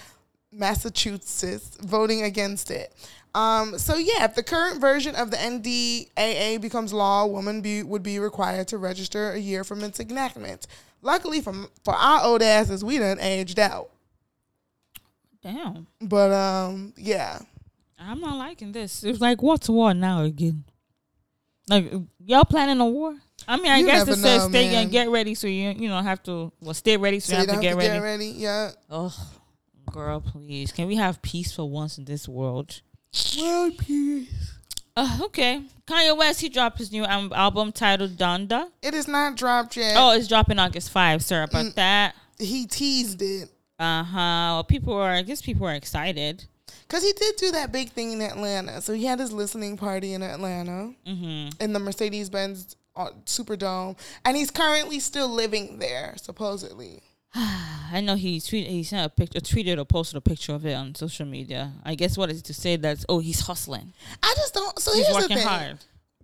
[0.53, 2.92] Massachusetts voting against it.
[3.35, 7.83] Um, so yeah, if the current version of the NDAA becomes law, a woman be,
[7.83, 10.66] would be required to register a year from its enactment.
[11.03, 11.53] Luckily, for
[11.85, 13.90] for our old asses, we done aged out.
[15.42, 15.87] Damn.
[16.01, 17.38] But um, yeah,
[17.99, 19.05] I'm not liking this.
[19.05, 20.64] It's like, what's war now again?
[21.68, 21.92] Like,
[22.24, 23.14] y'all planning a war?
[23.48, 24.83] I mean, I You guess it says know, stay man.
[24.85, 26.52] and get ready, so you you don't have to.
[26.61, 28.00] Well, stay ready, so, so you you have don't to have get to ready.
[28.00, 28.26] get ready.
[28.40, 29.31] Yeah, Oh,
[29.92, 32.81] girl, please, can we have peace for once in this world?
[33.38, 34.52] world peace.
[34.96, 35.62] Uh, okay.
[35.87, 38.68] Kanye West he dropped his new um, album titled Donda.
[38.83, 39.94] It is not dropped yet.
[39.96, 41.22] Oh, it's dropping August five.
[41.22, 42.14] Sorry about that.
[42.38, 43.50] He teased it.
[43.79, 44.14] Uh huh.
[44.55, 45.11] Well, people are.
[45.11, 46.46] I guess people are excited.
[46.88, 48.81] Cause he did do that big thing in Atlanta.
[48.81, 51.62] So he had his listening party in Atlanta Mm-hmm.
[51.62, 57.02] in the Mercedes Benz Superdome, and he's currently still living there, supposedly.
[57.35, 58.68] I know he tweeted.
[58.68, 61.72] He sent a picture, tweeted or posted a picture of it on social media.
[61.85, 63.92] I guess what is to say that oh he's hustling.
[64.22, 64.79] I just don't.
[64.79, 65.46] So He's here's the working thing.
[65.46, 65.79] hard.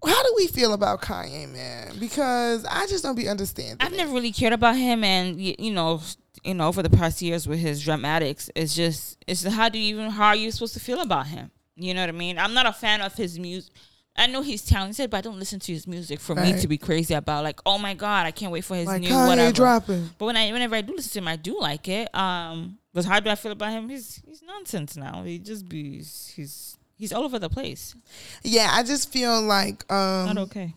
[0.04, 1.94] How do we feel about Kanye, man?
[1.98, 3.76] Because I just don't be understanding.
[3.80, 3.96] I've it.
[3.96, 6.00] never really cared about him, and you know,
[6.44, 9.94] you know, for the past years with his dramatics, it's just, it's how do you
[9.96, 11.50] even how are you supposed to feel about him?
[11.76, 12.38] You know what I mean?
[12.38, 13.72] I'm not a fan of his music.
[14.14, 16.76] I know he's talented, but I don't listen to his music for me to be
[16.76, 17.44] crazy about.
[17.44, 19.52] Like, oh my god, I can't wait for his Like new Kanye whatever.
[19.52, 20.10] dropping.
[20.18, 22.14] But when I whenever I do listen to him, I do like it.
[22.14, 23.88] Um, but how do I feel about him?
[23.88, 25.22] He's he's nonsense now.
[25.22, 25.98] He just be
[26.34, 27.94] he's he's all over the place.
[28.42, 30.74] Yeah, I just feel like um Not okay.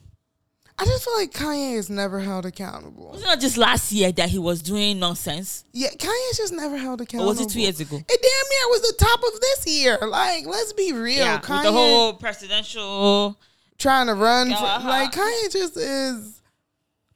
[0.77, 3.11] I just feel like Kanye is never held accountable.
[3.13, 5.63] Was it not just last year that he was doing nonsense?
[5.71, 7.29] Yeah, Kanye's just never held Or accountable.
[7.29, 7.95] was it two years ago?
[7.95, 9.97] It damn near was the top of this year.
[10.05, 11.19] Like, let's be real.
[11.19, 13.39] Yeah, Kanye with the whole presidential.
[13.77, 14.87] trying to run for Uh-huh.
[14.89, 16.41] like Kanye just is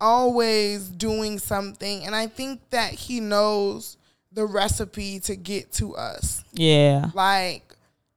[0.01, 3.97] always doing something and I think that he knows
[4.31, 6.43] the recipe to get to us.
[6.53, 7.09] Yeah.
[7.13, 7.68] Like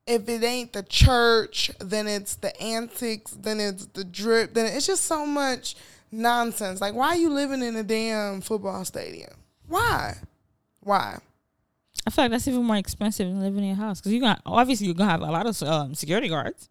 [0.07, 4.87] if it ain't the church, then it's the antics, then it's the drip, then it's
[4.87, 5.77] just so much
[6.11, 6.81] nonsense.
[6.81, 9.33] Like why are you living in a damn football stadium?
[9.69, 10.17] Why?
[10.81, 11.19] Why?
[12.07, 14.43] I feel like that's even more expensive than living in your house because you got
[14.45, 16.69] obviously you're gonna have a lot of um, security guards.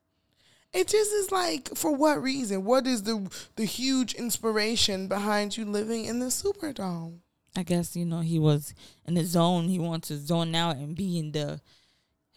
[0.73, 2.65] It just is like for what reason?
[2.65, 7.19] What is the the huge inspiration behind you living in the Superdome?
[7.55, 8.73] I guess you know he was
[9.05, 9.67] in the zone.
[9.67, 11.61] He wants to zone out and be in the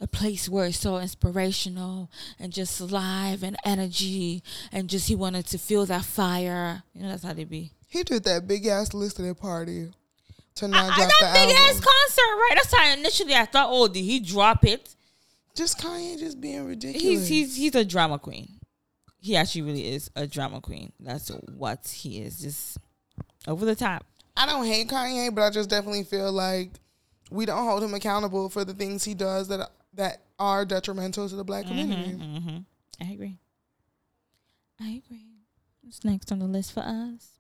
[0.04, 5.46] a place where it's so inspirational and just live and energy and just he wanted
[5.46, 6.82] to feel that fire.
[6.94, 7.72] You know that's how they be.
[7.88, 9.88] He did that big ass listening party
[10.56, 11.70] to not I, drop that the big album.
[11.70, 12.52] ass concert, right?
[12.54, 14.94] That's how initially I thought, oh, did he drop it?
[15.54, 17.02] just Kanye just being ridiculous.
[17.02, 18.48] He's he's he's a drama queen.
[19.20, 20.92] He actually really is a drama queen.
[21.00, 22.40] That's what he is.
[22.40, 22.78] Just
[23.48, 24.04] over the top.
[24.36, 26.72] I don't hate Kanye, but I just definitely feel like
[27.30, 31.37] we don't hold him accountable for the things he does that that are detrimental to
[31.37, 32.12] the black community.
[32.12, 32.59] Mm-hmm.
[33.00, 33.38] I agree.
[34.80, 35.26] I agree.
[35.83, 37.35] What's next on the list for us?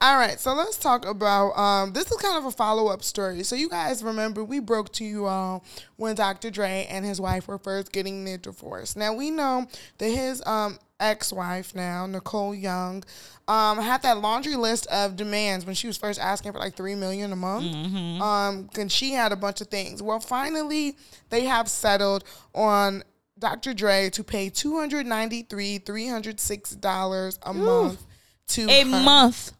[0.00, 3.42] All right, so let's talk about um, this is kind of a follow up story.
[3.44, 5.64] So you guys remember we broke to you all
[5.96, 6.50] when Dr.
[6.50, 8.96] Dre and his wife were first getting their divorce.
[8.96, 9.66] Now we know
[9.98, 13.02] that his um, ex wife now Nicole Young
[13.48, 16.94] um, had that laundry list of demands when she was first asking for like three
[16.94, 18.22] million a month.
[18.22, 20.02] Um, and she had a bunch of things.
[20.02, 20.96] Well, finally
[21.30, 23.02] they have settled on
[23.38, 23.74] Dr.
[23.74, 28.00] Dre to pay two hundred ninety three three hundred six dollars a month
[28.48, 29.52] to A her month.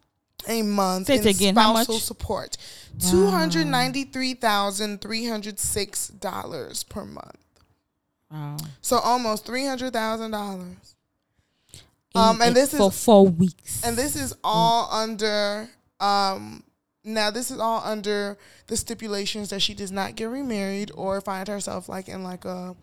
[0.46, 2.56] a month Say in again, spousal support.
[3.10, 7.36] Two hundred ninety three thousand three hundred six dollars per month.
[8.30, 8.56] Wow.
[8.80, 10.91] So almost three hundred thousand dollars.
[12.14, 13.82] Um, and this is for is four weeks.
[13.84, 15.68] and this is all under
[16.00, 16.62] um
[17.04, 21.48] now this is all under the stipulations that she does not get remarried or find
[21.48, 22.76] herself like in like a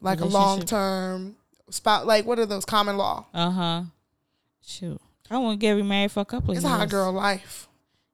[0.00, 1.36] like a long term
[1.70, 3.26] spout like what are those common law?
[3.34, 3.82] Uh huh.
[4.64, 5.00] Shoot.
[5.30, 6.76] I want to get remarried for a couple of It's years.
[6.78, 7.68] hot girl life.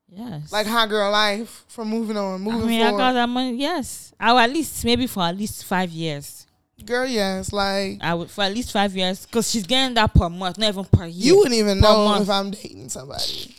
[0.09, 0.53] Yes.
[0.53, 2.63] Like hot girl life from moving on, moving.
[2.63, 2.99] I mean, I forward.
[2.99, 3.57] got that money.
[3.57, 4.13] Yes.
[4.19, 6.44] I at least maybe for at least five years.
[6.85, 10.29] Girl, yes, like I would for at least five years because she's getting that per
[10.29, 11.33] month, not even per year.
[11.33, 12.23] you wouldn't even know month.
[12.25, 13.55] if I'm dating somebody.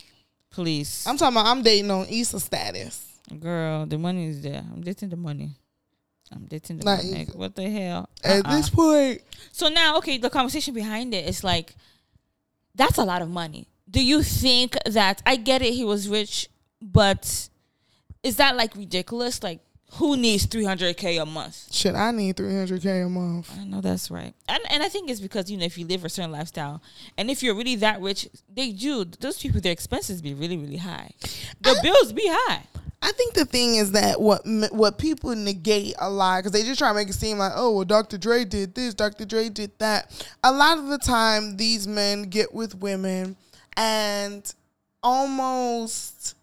[0.51, 3.01] Please, I'm talking about I'm dating on Issa status.
[3.39, 4.63] girl, the money is there.
[4.73, 5.51] I'm dating the money.
[6.31, 7.21] I'm dating the money.
[7.21, 7.31] easy.
[7.33, 8.09] What the hell?
[8.23, 8.55] At Uh-uh.
[8.57, 11.75] this point, So now, okay, the conversation behind it is like,
[12.73, 13.67] that's a lot of money.
[13.89, 15.73] Do you think that I get it?
[15.73, 16.49] He was rich,
[16.81, 17.49] but
[18.23, 19.43] is that like ridiculous?
[19.43, 19.59] Like,
[19.93, 21.73] who needs three hundred k a month?
[21.73, 23.51] shit, I need 300k a month.
[23.57, 26.03] I know that's right, and and I think it's because you know if you live
[26.03, 26.81] a certain lifestyle,
[27.17, 30.77] and if you're really that rich, they do those people their expenses be really really
[30.77, 31.11] high,
[31.61, 32.63] the bills be high.
[33.01, 36.79] I think the thing is that what what people negate a lot because they just
[36.79, 38.17] try to make it seem like oh well Dr.
[38.17, 39.25] Dre did this, Dr.
[39.25, 40.27] Dre did that.
[40.43, 43.37] A lot of the time, these men get with women
[43.77, 44.51] and
[45.03, 46.35] almost,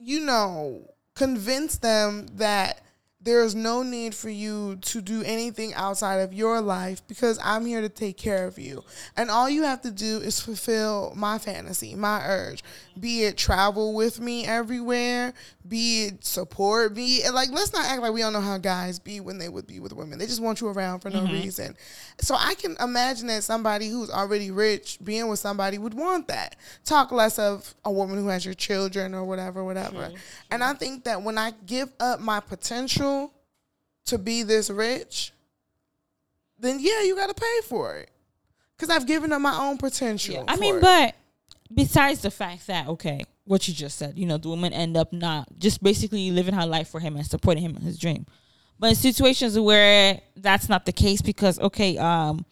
[0.00, 0.82] you know,
[1.16, 2.82] convince them that
[3.26, 7.66] there is no need for you to do anything outside of your life because I'm
[7.66, 8.84] here to take care of you.
[9.16, 12.62] And all you have to do is fulfill my fantasy, my urge.
[12.98, 15.34] Be it travel with me everywhere,
[15.66, 17.28] be it support me.
[17.28, 19.80] Like let's not act like we don't know how guys be when they would be
[19.80, 20.20] with women.
[20.20, 21.32] They just want you around for no mm-hmm.
[21.32, 21.76] reason.
[22.20, 26.54] So I can imagine that somebody who's already rich being with somebody would want that.
[26.84, 30.12] Talk less of a woman who has your children or whatever, whatever.
[30.52, 33.15] And I think that when I give up my potential
[34.06, 35.32] to be this rich,
[36.58, 38.10] then yeah, you got to pay for it.
[38.78, 40.44] Cause I've given up my own potential.
[40.46, 40.82] I mean, it.
[40.82, 41.14] but
[41.74, 45.12] besides the fact that okay, what you just said, you know, the woman end up
[45.12, 48.26] not just basically living her life for him and supporting him in his dream.
[48.78, 52.44] But in situations where that's not the case, because okay, um,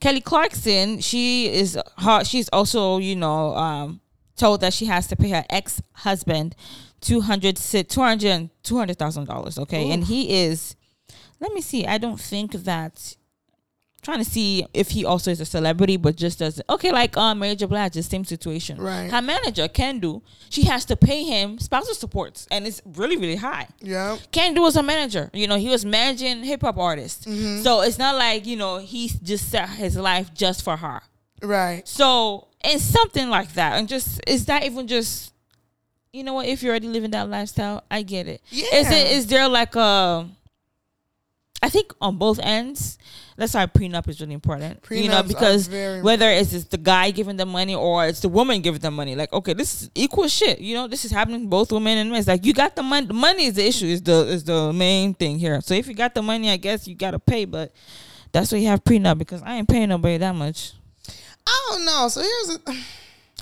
[0.00, 4.00] Kelly Clarkson, she is her, she's also you know um,
[4.36, 6.56] told that she has to pay her ex husband
[7.00, 9.58] two hundred two hundred two hundred thousand dollars.
[9.58, 10.76] Okay, and he is.
[11.40, 11.86] Let me see.
[11.86, 13.16] I don't think that
[14.06, 16.64] trying to see if he also is a celebrity, but just doesn't.
[16.70, 17.66] Okay, like um, Mary J.
[17.66, 18.80] Blige, the same situation.
[18.80, 19.10] Right.
[19.10, 20.22] Her manager do.
[20.48, 23.66] She has to pay him spousal supports, and it's really really high.
[23.80, 24.16] Yeah.
[24.32, 25.28] Do was a manager.
[25.34, 27.26] You know, he was managing hip hop artists.
[27.26, 27.62] Mm-hmm.
[27.62, 31.02] So it's not like you know he just set his life just for her.
[31.42, 31.86] Right.
[31.86, 35.32] So and something like that, and just is that even just,
[36.12, 36.46] you know what?
[36.46, 38.40] If you're already living that lifestyle, I get it.
[38.50, 38.74] Yeah.
[38.76, 40.28] Is it is there like a?
[41.66, 42.96] I think on both ends,
[43.34, 44.84] that's why prenup is really important.
[44.88, 48.62] you know, because whether it's, it's the guy giving the money or it's the woman
[48.62, 50.60] giving the money, like okay, this is equal shit.
[50.60, 52.20] You know, this is happening to both women and men.
[52.20, 53.08] It's like you got the money.
[53.08, 53.86] The money is the issue.
[53.86, 55.60] Is the is the main thing here.
[55.60, 57.46] So if you got the money, I guess you gotta pay.
[57.46, 57.74] But
[58.30, 60.72] that's why you have prenup because I ain't paying nobody that much.
[61.48, 62.06] I don't know.
[62.06, 62.74] So here's a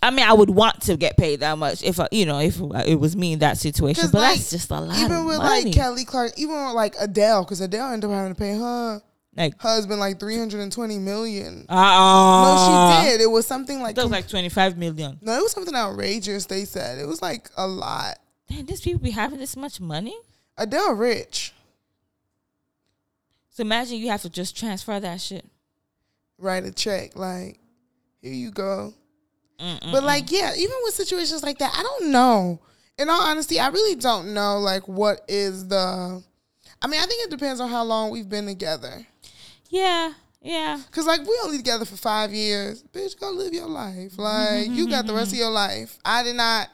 [0.05, 2.61] I mean, I would want to get paid that much if I, you know if
[2.86, 4.11] it was me in that situation.
[4.12, 5.64] But like, that's just a lot even of with money.
[5.64, 9.00] like Kelly Clark, even with like Adele, because Adele ended up having to pay her
[9.36, 11.64] like, husband like three hundred and twenty million.
[11.68, 13.20] uh, no, she did.
[13.20, 15.18] It was something like, That was like twenty five million.
[15.22, 16.46] no, it was something outrageous.
[16.46, 18.18] They said it was like a lot.
[18.48, 20.16] Damn, these people be having this much money.
[20.59, 21.52] Adele rich,
[23.50, 25.44] So imagine you have to just transfer that shit.
[26.38, 27.59] write a check like,
[28.20, 28.92] here you go.
[29.61, 29.92] Mm-mm.
[29.92, 32.61] But like, yeah, even with situations like that, I don't know.
[32.98, 34.59] In all honesty, I really don't know.
[34.59, 36.22] Like, what is the?
[36.82, 39.07] I mean, I think it depends on how long we've been together.
[39.70, 43.18] yeah, yeah, Cause like we only together for five years, bitch.
[43.18, 44.18] Go live your life.
[44.18, 45.98] Like you got the rest of your life.
[46.05, 46.68] I did not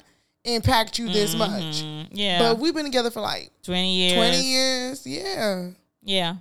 [0.44, 2.38] impact you this much, Mm, yeah.
[2.40, 4.14] but we've been together for like twenty years.
[4.14, 5.06] twenty years.
[5.06, 5.68] Yeah,
[6.02, 6.36] Yeah.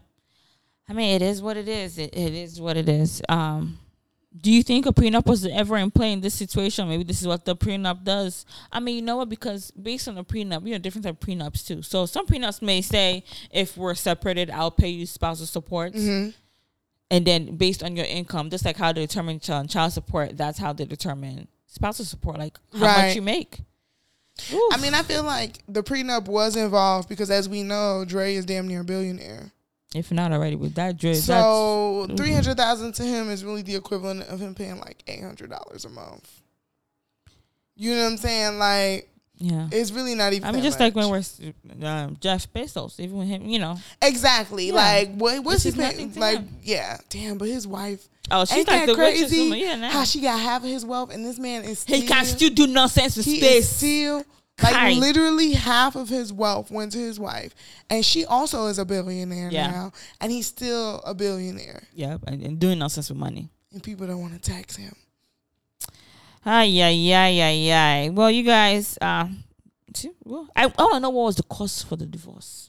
[0.90, 2.00] I mean, it is what it is.
[2.00, 3.22] It, it is what it is.
[3.30, 3.78] Um,
[4.38, 6.88] do you think a prenup was ever in play in this situation?
[6.88, 8.46] Maybe this is what the prenup does.
[8.72, 9.30] I mean, you know what?
[9.30, 11.82] Because based on the prenup, you know, different type of prenups too.
[11.82, 15.94] So some prenups may say, if we're separated, I'll pay you spousal support.
[15.94, 16.30] Mm-hmm.
[17.12, 20.60] And then based on your income, just like how they determine child, child support, that's
[20.60, 23.08] how they determine spousal support, like how Right.
[23.08, 23.62] much you make.
[24.72, 28.46] I mean, I feel like the prenup was involved because, as we know, Dre is
[28.46, 29.52] damn near a billionaire.
[29.96, 33.76] If not already with that dread, So three hundred thousand to him is really the
[33.76, 36.42] equivalent of him paying like eight hundred dollars a month.
[37.76, 38.60] You know what I'm saying?
[38.60, 39.68] Like yeah.
[39.72, 40.48] it's really not even.
[40.48, 41.24] I mean, just like when we're
[41.88, 43.78] um, Jeff Bezos, even with him, you know.
[44.02, 44.74] exactly Yeah.
[44.74, 46.14] like what what's This he is paying?
[46.16, 46.58] Like him.
[46.62, 47.38] yeah, damn.
[47.38, 49.44] But his wife, Oh, she's like that the richest crazy?
[49.44, 49.60] woman.
[49.60, 49.90] Yeah, now.
[49.92, 52.50] How she got half of his wealth, and this man is he still, can still
[52.50, 53.70] do nonsense in he space.
[53.70, 54.24] still
[54.64, 54.94] like Kai.
[54.94, 57.54] literally half of his wealth went to his wife,
[57.90, 59.72] and she also is a billionaire Yeah.
[59.72, 59.92] now,
[60.22, 63.50] and he's still a billionaire, yeah, and, and doing nonsense with money.
[63.72, 64.96] and people don't want to tax him.
[66.46, 68.10] Ay, yeah, yeah, yeah, yeah.
[68.10, 69.28] Well, you guys, uh,
[70.24, 72.69] well, I, I want to know what was the cause for the divorce.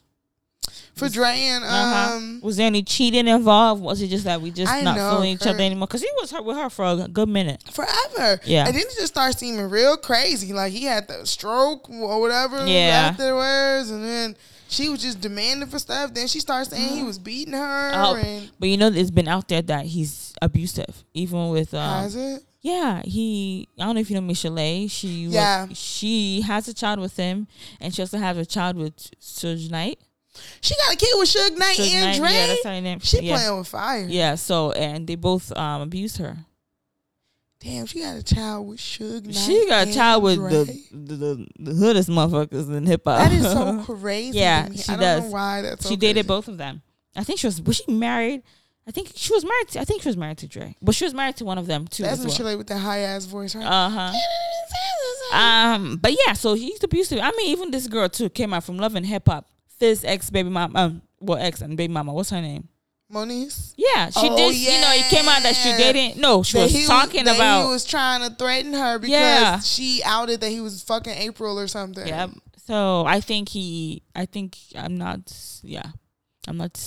[0.95, 2.15] For Dre Uh-huh.
[2.15, 3.81] um, was there any cheating involved?
[3.81, 5.87] Was it just that we just I not know, feeling each other anymore?
[5.87, 7.63] Because he was her, with her for a good minute.
[7.71, 8.39] forever.
[8.45, 8.65] Yeah.
[8.67, 10.53] And then it just started seeming real crazy.
[10.53, 13.09] Like he had the stroke or whatever Yeah.
[13.11, 13.89] afterwards.
[13.89, 14.35] And then
[14.67, 16.13] she was just demanding for stuff.
[16.13, 17.91] Then she started saying he was beating her.
[17.95, 22.03] Oh, and but you know, it's been out there that he's abusive, even with um,
[22.03, 22.43] has it?
[22.61, 23.67] Yeah, he.
[23.79, 24.87] I don't know if you know Michelle.
[24.87, 25.67] She Yeah.
[25.73, 27.47] she has a child with him,
[27.79, 29.97] and she also has a child with Suge Knight.
[30.61, 32.33] She got a kid with Suge Knight Suge and Knight, Dre.
[32.33, 32.99] yeah, that's her name.
[32.99, 33.35] she yeah.
[33.35, 34.05] playing with fire.
[34.07, 36.37] Yeah, so and they both um abused her.
[37.59, 39.35] Damn, she got a child with Suge Knight.
[39.35, 43.19] she got a child with the the, the the hoodest motherfuckers in hip hop.
[43.19, 44.39] That is so crazy.
[44.39, 45.23] Yeah, she I don't does.
[45.23, 45.83] know why that's.
[45.83, 46.27] So she dated crazy.
[46.27, 46.81] both of them.
[47.15, 48.43] I think she was was she married?
[48.87, 49.67] I think she was married.
[49.69, 51.67] To, I think she was married to Dre, but she was married to one of
[51.67, 52.03] them too.
[52.03, 52.27] That's as well.
[52.27, 53.65] Michelle with the high ass voice, right?
[53.65, 54.13] Uh huh.
[55.33, 57.19] Um, but yeah, so he's abusive.
[57.21, 59.47] I mean, even this girl too came out from Love and Hip Hop.
[59.81, 62.13] Fizz ex baby mama, um, well ex and baby mama.
[62.13, 62.67] What's her name?
[63.11, 63.73] Moniece.
[63.75, 64.55] Yeah, she Oh, did.
[64.55, 66.17] You know, it came out that she didn't.
[66.21, 67.63] No, she That was talking about.
[67.65, 69.59] he was trying to threaten her because Yeah.
[69.59, 72.07] she outed that he was fucking April or something.
[72.07, 72.27] yeah.
[72.67, 74.03] So I think he.
[74.15, 75.19] I think I'm not.
[75.63, 75.87] Yeah,
[76.47, 76.79] I'm not.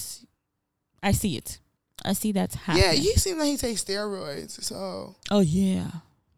[1.03, 1.59] I see it.
[2.05, 2.85] I see that's happening.
[2.87, 5.89] Yeah, he seemed like he takes steroids, so oh yeah,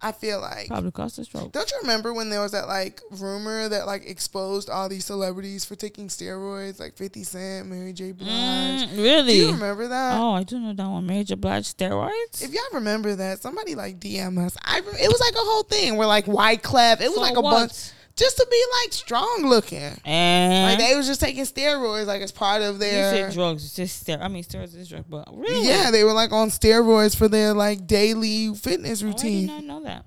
[0.02, 0.68] I feel like.
[0.68, 1.52] probably caused a stroke.
[1.52, 5.64] Don't you remember when there was that like rumor that like exposed all these celebrities
[5.64, 8.12] for taking steroids, like Fifty Cent, Mary J.
[8.12, 8.28] Blige?
[8.28, 9.38] Mm, Do really?
[9.38, 10.18] you remember that?
[10.20, 11.06] Oh, I do know that one.
[11.06, 11.34] Mary J.
[11.34, 12.42] Blige steroids.
[12.42, 14.56] If y'all remember that, somebody like DM us.
[14.64, 17.52] I it was like a whole thing where like Wyclef, it was like a what?
[17.52, 19.92] bunch just to be like strong looking.
[20.04, 23.74] and Like they was just taking steroids like as part of their you said drugs.
[23.74, 27.16] Just ster- I mean, steroids is drug, but really, Yeah, they were like on steroids
[27.16, 30.04] for their like daily fitness Oh, I did not know that.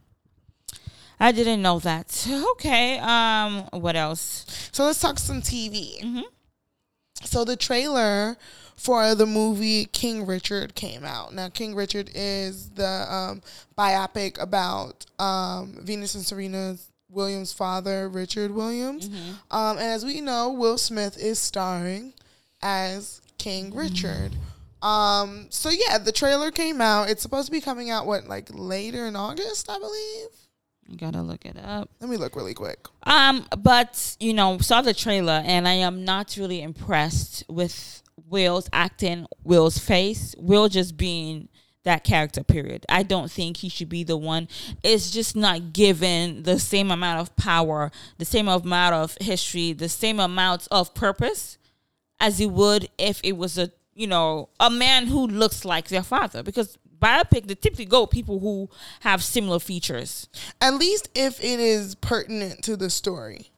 [1.19, 2.27] I didn't know that.
[2.51, 2.97] Okay.
[2.99, 3.65] Um.
[3.71, 4.45] What else?
[4.71, 6.01] So let's talk some TV.
[6.01, 6.23] Mhm.
[7.25, 8.37] So the trailer
[8.77, 11.33] for the movie King Richard came out.
[11.33, 13.41] Now, King Richard is the um,
[13.77, 16.77] biopic about um, Venus and Serena
[17.09, 19.09] Williams' father, Richard Williams.
[19.51, 22.13] Um, and as we know, Will Smith is starring
[22.61, 24.31] as King Richard.
[24.81, 27.09] Um, so yeah, the trailer came out.
[27.09, 30.27] It's supposed to be coming out what like later in August, I believe.
[30.87, 31.89] You gotta look it up.
[31.99, 32.79] Let me look really quick.
[33.03, 38.69] Um, but you know, saw the trailer and I am not really impressed with Will's
[38.73, 41.49] acting, Will's face, Will just being
[41.83, 42.43] that character.
[42.43, 42.85] Period.
[42.89, 44.47] I don't think he should be the one.
[44.83, 49.89] It's just not given the same amount of power, the same amount of history, the
[49.89, 51.57] same amount of purpose
[52.19, 56.03] as it would if it was a you know a man who looks like their
[56.03, 56.43] father.
[56.43, 58.69] Because biopic, they typically go people who
[59.01, 60.27] have similar features.
[60.61, 63.51] At least if it is pertinent to the story.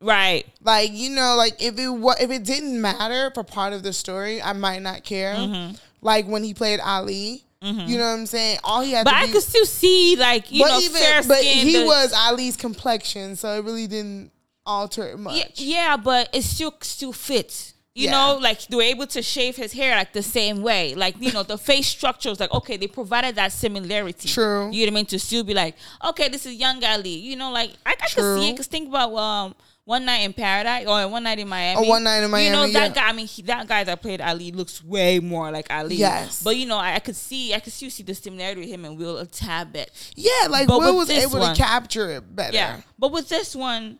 [0.00, 0.46] Right.
[0.62, 3.92] Like you know, like if it what if it didn't matter for part of the
[3.92, 5.34] story, I might not care.
[5.34, 5.76] Mm-hmm.
[6.02, 8.58] Like when he played Ali, you know what I'm saying?
[8.64, 11.38] All he had But I be, could still see like you know even fair but
[11.38, 11.66] skin.
[11.66, 14.30] he the- was Ali's complexion, so it really didn't
[14.66, 15.36] alter it much.
[15.36, 17.72] yeah, yeah, but it still still fits.
[17.96, 18.10] You Yeah.
[18.10, 20.96] know, like they were able to shave his hair like the same way.
[20.96, 24.28] Like, you know, the face structure was like, okay, they provided that similarity.
[24.28, 24.68] True.
[24.72, 25.06] You know what I mean?
[25.06, 27.10] To still be like, okay, this is young Ali.
[27.14, 29.54] You know, like I, I could see it because think about um
[29.84, 31.86] one night in paradise or one night in Miami.
[31.86, 32.46] Oh, One Night in Miami.
[32.46, 32.88] You know that yeah.
[32.94, 33.08] guy.
[33.08, 35.96] I mean, he, that guy that played Ali looks way more like Ali.
[35.96, 36.42] Yes.
[36.42, 38.84] But you know, I, I could see, I could still see the similarity with him
[38.84, 39.90] and Will a tad bit.
[40.16, 42.54] Yeah, like But Will was able one- to capture it better.
[42.54, 43.98] Yeah, but with this one,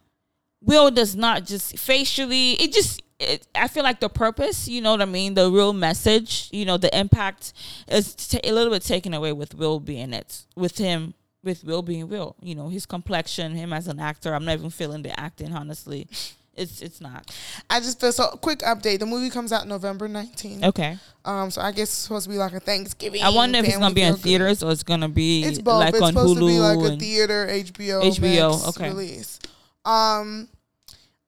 [0.63, 2.53] Will does not just facially.
[2.53, 3.03] It just.
[3.21, 6.65] It, I feel like the purpose, you know what I mean, the real message, you
[6.65, 7.53] know, the impact
[7.87, 11.15] is ta a little bit taken away with Will being it, with him,
[11.45, 12.35] with Will being Will.
[12.43, 14.35] You know, his complexion, him as an actor.
[14.35, 16.09] I'm not even feeling the acting, honestly.
[16.57, 17.35] It's it's not
[17.69, 18.29] I just feel so.
[18.41, 20.63] Quick update: the movie comes out November 19th.
[20.67, 20.97] okay.
[21.25, 23.23] Um, so I guess it's supposed to be like a Thanksgiving.
[23.25, 25.81] I wonder if it's gonna be in theaters or it's gonna be It's both.
[25.81, 26.41] like it's on supposed Hulu.
[26.41, 28.89] to be like a theater HBO HBO, Max okay.
[28.89, 29.41] release.
[29.85, 30.49] Um,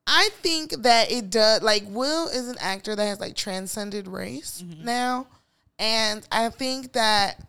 [0.07, 1.61] I think that it does.
[1.61, 4.85] Like Will is an actor that has like transcended race Mm-hmm.
[4.85, 5.27] now,
[5.77, 7.41] and I think that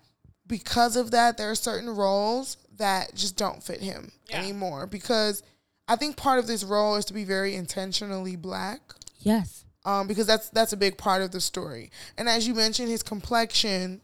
[0.49, 4.87] because of that, there are certain roles that just don't fit him anymore.
[4.87, 5.43] Because
[5.87, 8.81] I think part of this role is to be very intentionally black
[9.21, 9.65] yes.
[9.85, 11.91] um, because that's that's a big part of the story.
[12.17, 14.01] And as you mentioned, his complexion,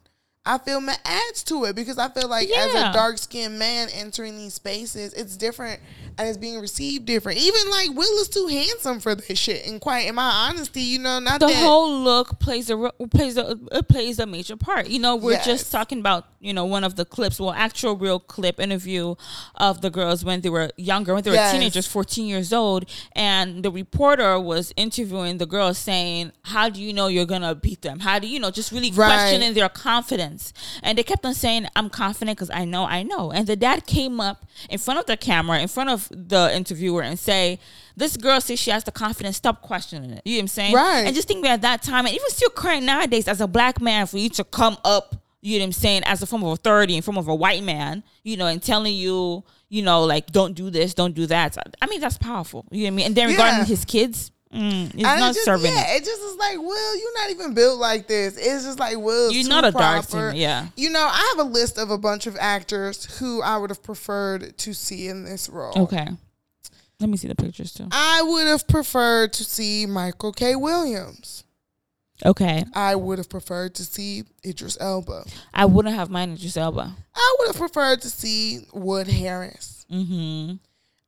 [0.47, 3.89] I feel ma- adds to it because I feel like as a dark skinned man
[3.95, 5.81] entering these spaces, it's different
[6.19, 7.39] and it's being received different.
[7.39, 9.67] Even like Will is too handsome for this shit.
[9.67, 12.77] And quite in my honesty, you know, not the that whole look plays a
[13.11, 14.89] plays a it plays a major part.
[14.89, 15.47] You know, we're Yes.
[15.47, 19.15] just talking about you know one of the clips, well, actual real clip interview
[19.55, 21.53] of the girls when they were younger, when they were Yes.
[21.53, 22.85] teenagers, fourteen years old,
[23.17, 27.81] and the reporter was interviewing the girls, saying, "How do you know you're gonna beat
[27.81, 28.01] them?
[28.01, 29.07] How do you know?" Just really Right.
[29.07, 30.34] questioning their confidence,
[30.83, 33.87] and they kept on saying, "I'm confident because I know, I know." And the dad
[33.87, 37.59] came up in front of the camera, in front of the interviewer, and say.
[37.97, 39.37] This girl says she has the confidence.
[39.37, 40.23] Stop questioning it.
[40.25, 40.75] You know what I'm saying?
[40.75, 41.07] Right.
[41.07, 44.09] And just think at that time, and even still current nowadays, as a black man,
[44.09, 46.97] for you to come up, you know what I'm saying, as a form of authority
[46.97, 50.55] in form of a white man, you know, and telling you, you know, like don't
[50.55, 51.57] do this, don't do that.
[51.81, 52.65] I mean, that's powerful.
[52.73, 53.07] You know what I mean?
[53.07, 53.65] And then regarding Yeah.
[53.67, 55.73] his kids, mm, it's And not just, serving.
[55.73, 56.03] yeah, it.
[56.03, 58.37] it just is like, Will, you're not even built like this.
[58.39, 60.31] It's just like, Will, You're not a dark proper.
[60.31, 60.69] skin, yeah.
[60.77, 63.83] You know, I have a list of a bunch of actors who I would have
[63.83, 65.73] preferred to see in this role.
[65.77, 66.07] Okay.
[67.01, 67.89] Let me see the pictures too.
[67.91, 70.55] I would have preferred to see Michael K.
[70.57, 71.45] Williams.
[72.25, 72.65] Okay.
[72.73, 75.25] I would have preferred to see Idris Elba.
[75.53, 76.95] I wouldn't have minded Idris Elba.
[77.15, 79.85] I would have preferred to see Wood Harris.
[79.93, 80.55] Mm-hmm.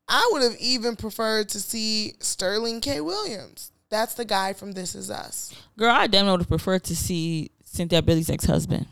[0.08, 3.00] I would have even preferred to see Sterling K.
[3.00, 3.72] Williams.
[3.88, 5.54] That's the guy from This Is Us.
[5.78, 8.86] Girl, I damn would have preferred to see Cynthia Bailey's ex husband,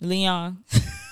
[0.00, 0.64] Leon.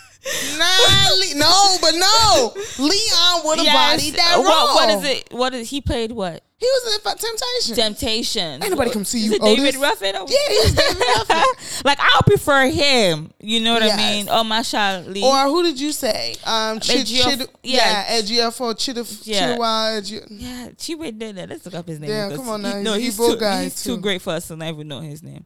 [0.58, 2.54] Nah, Le- no, but no.
[2.78, 4.44] Leon would have bodied that role.
[4.44, 5.28] What, what is it?
[5.32, 6.10] What is he played?
[6.12, 7.74] What He was in Temptation.
[7.76, 8.62] Temptation?
[8.62, 9.76] Ain't nobody come see you, David.
[9.76, 10.14] Ruffin?
[10.14, 11.44] Yeah, he was David Ruffin.
[11.84, 13.30] like I'll prefer him.
[13.40, 13.98] You know what Yes.
[13.98, 14.28] I mean?
[14.30, 14.62] Oh my
[15.06, 15.22] Lee.
[15.22, 16.34] Or who did you say?
[16.44, 17.36] Um, Chid, yeah.
[17.62, 19.56] yeah, Edgeoff Chid, Yeah.
[19.56, 21.48] Chidwa, Edge- yeah, Chiwe did that.
[21.50, 22.10] Let's look up his name.
[22.10, 22.82] Yeah, come on he- now.
[22.82, 24.02] no, He's he's too, he's too too.
[24.02, 25.44] great for us to not even know his name.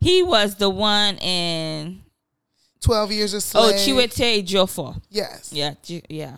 [0.00, 2.03] He was the one in
[2.84, 3.74] 12 Years a oh Slave.
[3.76, 5.00] Chiwetel Ejiofor.
[5.10, 5.52] Yes.
[5.52, 5.74] Yeah,
[6.08, 6.36] yeah.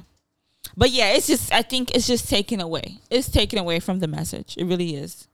[0.76, 2.98] But yeah, it's just I think it's just taken away.
[3.10, 4.54] It's taken away from the message.
[4.56, 5.26] It really is.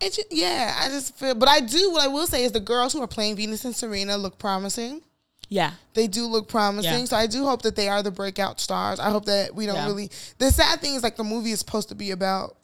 [0.00, 1.92] It ju- yeah, I just feel, but I do.
[1.92, 5.02] What I will say is the girls who are playing Venus and Serena look promising.
[5.50, 5.72] Yeah.
[5.94, 7.00] They do look promising.
[7.00, 7.04] Yeah.
[7.04, 9.00] So I do hope that they are the breakout stars.
[9.00, 9.86] I hope that we don't Yeah.
[9.86, 10.10] really.
[10.38, 12.56] The sad thing is like the movie is supposed to be about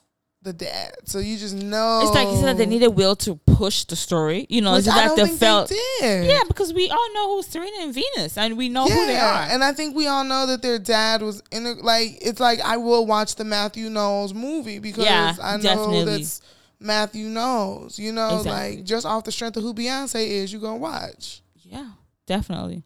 [0.45, 0.92] the dad.
[1.05, 3.97] So you just know It's like you said that they needed Will to push the
[3.97, 4.47] story.
[4.49, 5.72] You know, Which is it I they think felt?
[6.01, 9.42] Yeah, because we all know who's Serena and Venus, and we know who they are.
[9.51, 12.61] And I think we all know that their dad was in a, like it's like
[12.61, 16.05] I will watch the Matthew Knowles movie because Yeah, I know definitely.
[16.05, 16.40] that's
[16.78, 17.99] Matthew Knowles.
[17.99, 18.76] You know, Exactly.
[18.76, 21.42] like just off the strength of who Beyonce is, you gonna watch.
[21.62, 21.90] Yeah,
[22.26, 22.84] definitely.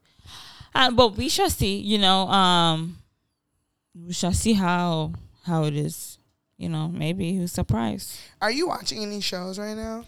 [0.75, 1.79] Uh, but we shall see.
[1.79, 2.99] You know, um,
[4.07, 5.13] we shall see how
[5.45, 6.18] how it is.
[6.59, 8.19] You know, maybe who's surprised.
[8.43, 10.05] Are you watching any shows right now?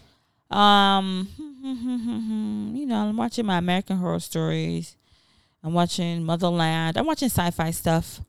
[0.55, 1.29] Um,
[2.75, 4.97] you know, I'm watching my American Horror Stories.
[5.63, 6.97] I'm watching Motherland.
[6.97, 8.19] I'm watching sci-fi stuff.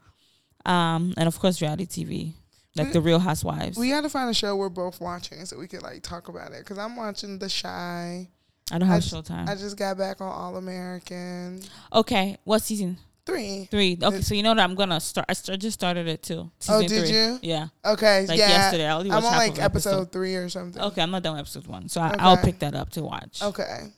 [0.65, 2.33] Um, and of course reality TV,
[2.77, 3.77] like We- the Real Housewives.
[3.77, 6.53] We got to find a show we're both watching so we could like talk about
[6.53, 6.61] it.
[6.61, 8.29] Because I'm watching The Chi.
[8.71, 9.49] I don't have I Showtime.
[9.49, 11.63] I just got back on All American
[11.93, 12.97] okay, what season?
[13.27, 13.69] Three.
[13.71, 13.99] Three.
[14.03, 15.27] Okay, so you know that I'm gonna start.
[15.29, 16.51] I st- just started it too.
[16.69, 17.11] Oh, did three.
[17.11, 17.39] you?
[17.43, 17.69] Yeah.
[17.85, 18.49] Okay, Like yeah.
[18.49, 20.13] yesterday, I I'm on like episode, episode.
[20.13, 20.83] three or something.
[20.83, 22.43] Okay, I'm not done with episode one, so I, I'll Okay.
[22.51, 23.43] pick that up to watch.
[23.43, 23.89] Okay.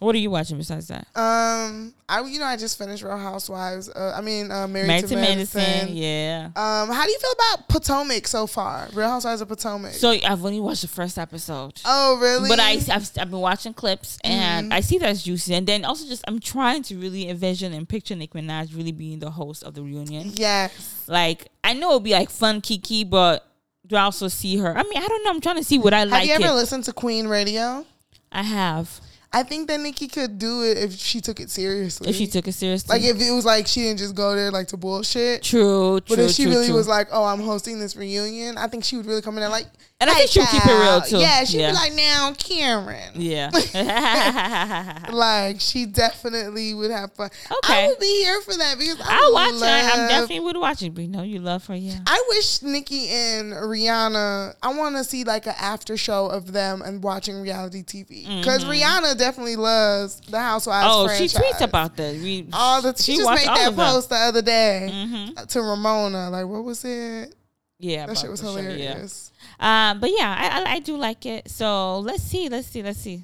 [0.00, 1.06] What are you watching besides that?
[1.14, 3.88] Um, I you know I just finished Real Housewives.
[3.90, 5.88] Uh, I mean, uh, Married, Married to, Medicine.
[5.94, 6.46] Yeah.
[6.56, 8.88] Um, how do you feel about Potomac so far?
[8.94, 9.92] Real Housewives of Potomac.
[9.92, 11.80] So I've only watched the first episode.
[11.84, 12.48] oh, really?
[12.48, 14.74] But I, I've, I've been watching clips and Mhm.
[14.74, 15.54] I see that's juicy.
[15.54, 19.18] And then also just I'm trying to really envision and picture Nicki Minaj really being
[19.18, 20.32] the host of the reunion.
[20.34, 21.04] yes.
[21.08, 23.46] Like I know it'll be like fun, kiki, but
[23.86, 24.74] do I also see her?
[24.78, 25.30] I mean, I don't know.
[25.30, 26.28] I'm trying to see what I Have like.
[26.28, 26.56] Have you ever it.
[26.56, 27.84] listened to Queen Radio?
[28.32, 29.00] I have.
[29.32, 32.10] I think that Nicki could do it if she took it seriously.
[32.10, 34.50] If she took it seriously, like if it was like she didn't just go there
[34.50, 35.44] like to bullshit.
[35.44, 36.74] true, true, But if she true, really true.
[36.74, 39.48] was like, "Oh, I'm hosting this reunion," I think she would really come in there
[39.48, 39.66] like,
[40.00, 41.18] And I think she would keep it real, too.
[41.18, 41.70] Yeah, she'd Yeah.
[41.70, 43.50] be like, "Now, Karen." yeah.
[45.12, 47.30] Like she definitely would have fun.
[47.64, 47.84] Okay.
[47.84, 49.94] I would be here for that because I I'll watch love, it.
[49.94, 50.94] I definitely would watch it.
[50.94, 51.98] But you know, you love her, yeah.
[52.06, 54.54] I wish Nicki and Rihanna.
[54.62, 58.64] I want to see like an after show of them and watching reality TV because
[58.64, 58.72] mm-hmm.
[58.72, 60.86] Rihanna definitely loves the Housewives.
[60.86, 61.10] Mm-hmm.
[61.10, 62.14] Oh, she tweets about that.
[62.14, 62.94] We, all the.
[62.96, 65.46] She, just made that post the other day Mhm.
[65.46, 66.28] to Ramona.
[66.30, 67.34] Like, what was it?
[67.78, 68.62] Yeah, That shit was the show, yeah.
[68.72, 69.32] hilarious.
[69.58, 71.50] Um, but yeah, I, I I do like it.
[71.50, 73.22] So let's see, let's see, let's see,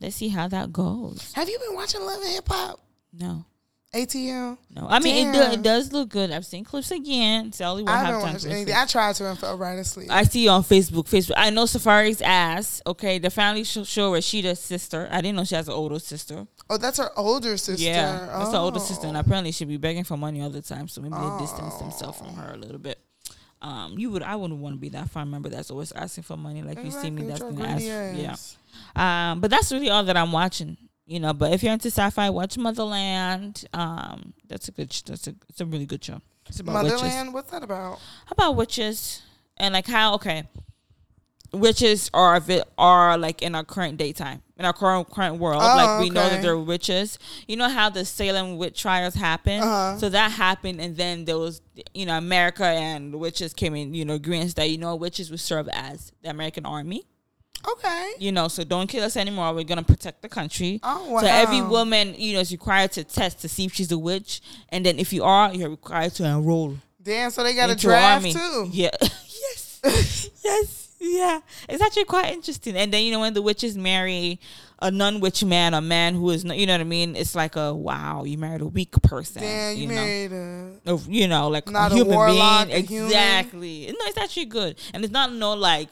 [0.00, 1.32] let's see how that goes.
[1.34, 2.80] Have you been watching Love and Hip Hop?
[3.12, 3.44] No,
[3.94, 4.58] ATL.
[4.74, 4.86] no.
[4.88, 6.30] I mean, it, do, it does look good.
[6.32, 7.52] I've seen clips again.
[7.52, 8.74] Sally won't I have haven't time watched to anything.
[8.74, 10.10] I tried to and fell right asleep.
[10.10, 11.04] I see you on Facebook.
[11.08, 11.34] Facebook.
[11.36, 12.82] I know Safari's ass.
[12.86, 15.08] Okay, the family sh- show Rashida's sister.
[15.10, 16.46] I didn't know she has an older sister.
[16.68, 17.84] oh, that's her older sister.
[17.84, 19.20] Yeah, that's her older sister, and Oh.
[19.20, 20.88] apparently she'd be begging for money all the time.
[20.88, 21.82] So maybe they distanced Oh.
[21.84, 22.98] themselves from her a little bit.
[23.62, 26.36] Um, you would, I wouldn't want to be that fine member that's always asking for
[26.36, 26.62] money.
[26.62, 27.82] Like you see me, that's gonna ask.
[27.84, 28.36] Yeah.
[28.96, 30.76] Um, but that's really all that I'm watching.
[31.06, 33.66] You know, but if you're into sci-fi, watch Motherland.
[33.74, 34.90] Um, that's a good.
[35.06, 35.34] That's a.
[35.48, 36.20] It's a really good show.
[36.48, 37.02] It's about witches.
[37.02, 37.34] Motherland.
[37.34, 38.00] What's that about?
[38.30, 39.22] About witches
[39.56, 40.44] and like how okay,
[41.52, 42.40] witches are
[42.78, 45.62] are like in our current daytime in our current current world.
[45.62, 47.18] Oh, like we know that they're witches.
[47.46, 49.62] You know how the Salem witch trials happened.
[49.62, 49.98] Uh-huh.
[49.98, 51.60] So that happened, and then there was
[51.92, 53.94] you know America and witches came in.
[53.94, 57.04] You know agreements that you know witches would serve as the American army.
[57.72, 58.12] Okay.
[58.18, 59.54] You know, so don't kill us anymore.
[59.54, 60.80] We're gonna protect the country.
[60.82, 61.20] Oh wow.
[61.20, 64.40] So every woman, you know, is required to test to see if she's a witch,
[64.68, 67.30] and then if you are, you're required to enroll Damn.
[67.30, 68.32] So they got a draft army.
[68.32, 68.68] too.
[68.72, 68.90] Yeah.
[69.00, 69.80] yes.
[70.44, 70.96] yes.
[70.98, 71.40] Yeah.
[71.68, 72.76] It's actually quite interesting.
[72.76, 74.40] And then you know when the witches marry
[74.80, 77.14] a non-witch man, a man who is, not, you know what I mean?
[77.16, 79.42] It's like a wow, you married a weak person.
[79.42, 79.94] Damn, you, know?
[79.94, 80.98] married a.
[81.08, 82.78] You know, like Not a a warlock, being.
[82.78, 83.06] a human.
[83.06, 83.86] Exactly.
[83.86, 85.88] No, it's actually good, and it's not no like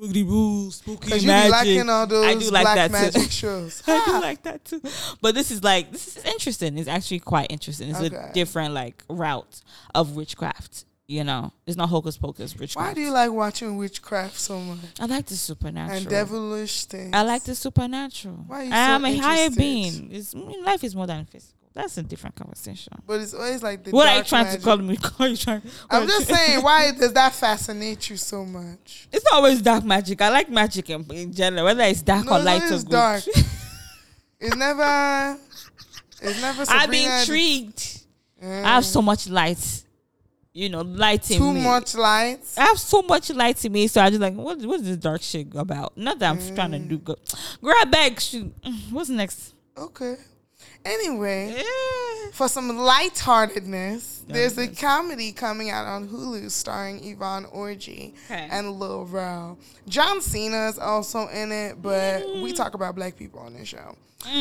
[0.00, 1.50] boogity boo, spooky Cause you magic.
[1.64, 3.30] be liking all those I do like black that magic too.
[3.30, 3.82] shows.
[3.86, 4.80] I do like that too.
[5.20, 6.78] But this is like this is interesting.
[6.78, 7.90] It's actually quite interesting.
[7.90, 8.14] It's Okay.
[8.16, 9.60] a different like route
[9.94, 10.84] of witchcraft.
[11.10, 12.88] You know, it's not hocus pocus witchcraft.
[12.90, 15.96] Why do you like watching witchcraft so much I like the supernatural.
[15.98, 17.10] and devilish things?
[17.14, 18.44] I like the supernatural.
[18.46, 20.10] Why are you I'm so a higher being.
[20.12, 21.57] It's, life is more than physical.
[21.74, 22.92] That's a different conversation.
[23.06, 23.90] But it's always like the.
[23.92, 24.60] What are you trying magic.
[24.60, 24.96] to call me?
[25.00, 25.62] Call you trying?
[25.90, 29.06] I'm just saying, why does that fascinate you so much?
[29.12, 30.20] It's not always dark magic.
[30.20, 32.90] I like magic in, in general, whether it's dark No, or light it's or good.
[32.90, 33.22] dark.
[34.40, 35.36] It's never.
[36.22, 36.64] It's never.
[36.68, 37.78] I've been intrigued.
[38.42, 38.64] Mm.
[38.64, 39.84] I have so much light.
[40.52, 41.62] You know, light in too me.
[41.62, 42.40] much light.
[42.56, 44.60] I have so much light in me, so I just like, what?
[44.62, 45.96] What's this dark shit about?
[45.96, 47.18] Not that I'm trying to do good.
[47.60, 48.20] Grab bag.
[48.20, 48.60] Shoot.
[48.62, 49.54] Mm, What's next?
[49.76, 50.16] Okay.
[50.88, 51.62] Anyway,
[52.32, 58.48] For some lightheartedness, there's a comedy coming out on Hulu starring Yvonne Orji Okay.
[58.50, 59.58] and Lil Rel.
[59.88, 63.96] John Cena is also in it, but we talk about black people on this show.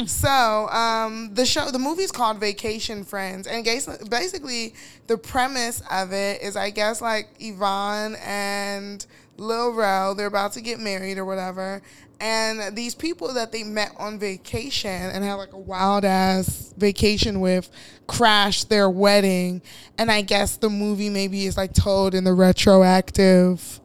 [0.08, 4.74] So um, the show, the movie's called Vacation Friends, and basically
[5.08, 9.06] the premise of it is, I guess, like Yvonne and
[9.38, 11.82] Lil Rel, they're about to get married or whatever,
[12.20, 17.40] and these people that they met on vacation and had like a wild ass vacation
[17.40, 17.70] with
[18.08, 19.62] crashed their wedding,
[19.98, 23.80] and I guess the movie maybe is like told in the retroactive,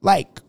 [0.00, 0.40] like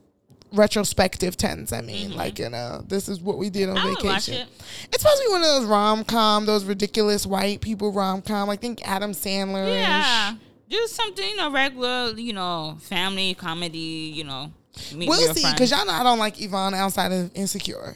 [0.54, 1.74] retrospective tense.
[1.74, 4.08] I mean, like you know, this is what we did on Mm-hmm.
[4.08, 4.34] I vacation.
[4.36, 4.48] it.
[4.92, 8.50] It's supposed to be one of those rom com, those ridiculous white people rom com.
[8.52, 9.68] I think Adam Sandler.
[9.74, 10.36] Yeah.
[10.74, 14.52] Just something, you know, regular, you know, family comedy, you know.
[14.96, 17.96] meet We'll see, because y'all know I don't like Yvonne outside of Insecure.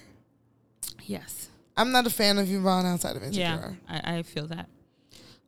[1.04, 1.50] Yes.
[1.76, 3.56] I'm not a fan of Yvonne outside of Yeah.
[3.56, 3.78] Insecure.
[3.90, 4.70] I, I feel that.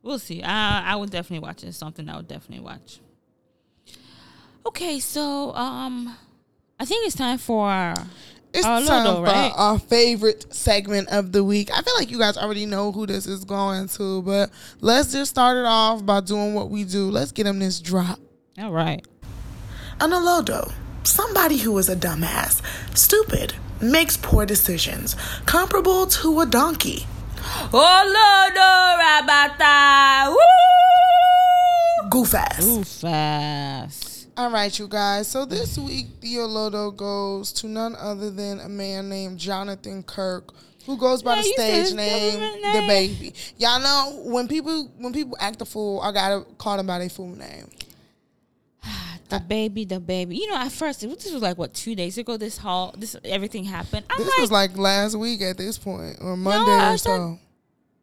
[0.02, 0.42] We'll see.
[0.42, 1.68] I I would definitely watch it.
[1.68, 2.98] It's something I would definitely watch.
[4.66, 6.16] Okay, so um
[6.80, 7.94] I think it's time for
[8.52, 9.52] It's oh, Our time Lodo, for right?
[9.54, 11.70] our favorite segment of the week.
[11.72, 15.30] I feel like you guys already know who this is going to, but let's just
[15.30, 17.10] start it off by doing what we do.
[17.10, 18.18] Let's get them this drop.
[18.58, 19.06] all right.
[20.00, 20.72] An Olodo,
[21.04, 22.60] somebody who is a dumbass,
[22.96, 25.14] stupid, makes poor decisions,
[25.46, 27.06] comparable to a donkey.
[27.72, 30.30] Oh Olodo Rabata.
[30.30, 32.08] Woo!
[32.10, 32.64] Goof ass.
[32.64, 34.09] Too fast.
[34.40, 35.28] All right, you guys.
[35.28, 40.54] So this week, the Olodo goes to none other than a man named Jonathan Kirk,
[40.86, 42.86] who goes by Yeah, the stage his name the.
[42.88, 43.34] Baby.
[43.58, 47.10] Y'all know when people when people act a fool, I gotta call them by their
[47.10, 47.68] full name.
[49.28, 50.36] DaBaby, the baby.
[50.38, 52.38] You know, at first, this was like what two days ago.
[52.38, 54.06] This whole, this everything happened.
[54.08, 57.38] I'm This like, was like last week at this point, or Monday I or so.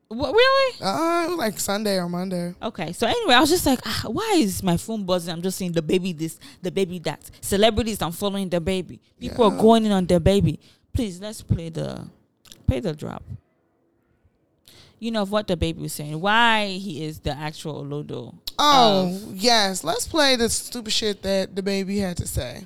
[0.10, 0.82] What, really?
[0.82, 2.56] Uh, it was like Sunday or Monday.
[2.62, 5.34] Okay, so anyway, I was just like, ah, why is my phone buzzing?
[5.34, 7.30] I'm just seeing DaBaby this, DaBaby that.
[7.42, 9.00] Celebrities, I'm following DaBaby.
[9.20, 10.60] People are going in on DaBaby.
[10.94, 12.08] Please, let's play the,
[12.66, 13.22] play the drop.
[15.00, 16.20] You know of what DaBaby was saying.
[16.20, 18.34] Why he is the actual Olodo.
[18.58, 22.66] Oh of- yes, let's play the stupid shit that DaBaby had to say.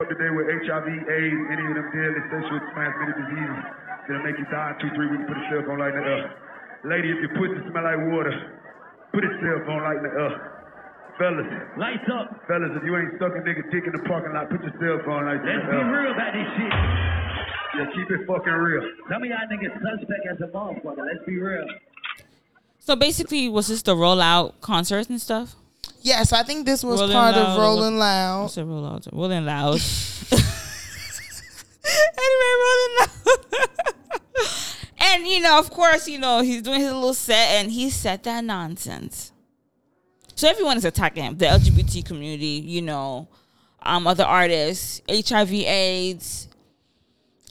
[0.00, 4.72] today with HIV, AIDS, any of them deadly sexual transmitted diseases that'll make you die
[4.72, 5.24] in two, three weeks.
[5.28, 6.26] Put a cell phone light in the air.
[6.84, 8.34] Lady, if your pussy smell like water,
[9.14, 10.34] put a cell phone light in the air.
[11.20, 11.44] Fellas,
[11.76, 12.26] Lights up.
[12.48, 14.98] fellas, if you ain't stuck a nigga dick in the parking lot, put your cell
[15.04, 16.72] phone light in Let's be real about this shit.
[17.72, 18.82] Yeah, keep it fucking real.
[19.12, 21.04] Some of y'all niggas suspect as a motherfucker.
[21.06, 21.66] Let's be real.
[22.80, 25.54] So basically, was this the rollout concerts and stuff?
[26.00, 28.42] Yeah, so I think this was Rolling part Loud of Rolling what- Loud.
[28.42, 29.08] What's a rollout?
[29.12, 29.78] Rolling loud.
[32.18, 33.08] anyway, rolling loud.
[35.58, 39.32] Of course, you know he's doing his little set, and he said that nonsense.
[40.34, 41.36] So everyone is attacking him.
[41.38, 43.28] The LGBT community, you know,
[43.82, 46.48] um, other artists, HIV/AIDS.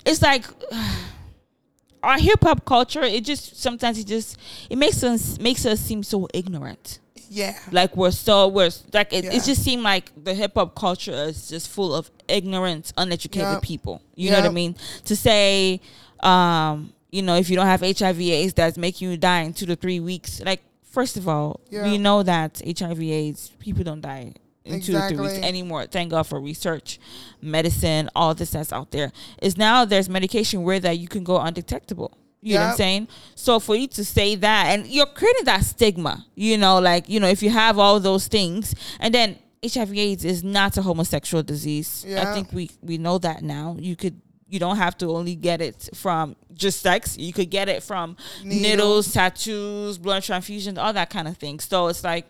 [0.06, 0.46] It's like
[2.04, 3.02] our hip hop culture.
[3.04, 4.38] It just sometimes it just
[4.70, 7.00] it makes us makes us seem so ignorant
[7.30, 7.58] Yeah.
[7.72, 9.34] like we're so we're like it, Yeah.
[9.34, 13.62] it just seemed like the hip hop culture is just full of ignorant, uneducated Yep.
[13.62, 14.02] people.
[14.16, 14.76] You know what I mean?
[15.06, 15.82] To say,
[16.22, 19.76] um, you know, if you don't have HIV/AIDS, that's making you die in two to
[19.76, 20.42] three weeks.
[20.46, 21.84] Like, first of all, Yeah.
[21.90, 24.34] we know that HIV/AIDS people don't die
[24.64, 25.86] in two to three weeks anymore.
[25.88, 27.00] Thank God for research,
[27.42, 29.12] medicine, all this that's out there.
[29.42, 32.18] Is now there's medication where that you can go undetectable.
[32.44, 33.08] You know what I'm saying?
[33.36, 37.20] So for you to say that, and you're creating that stigma, you know, like you
[37.20, 42.04] know, if you have all those things, and then HIV/AIDS is not a homosexual disease.
[42.18, 43.76] I think we we know that now.
[43.80, 44.20] You could.
[44.52, 47.18] You don't have to only get it from just sex.
[47.18, 48.62] You could get it from Needles.
[48.62, 51.60] needles, tattoos, blood transfusions, all that kind of thing.
[51.62, 52.26] So it's like,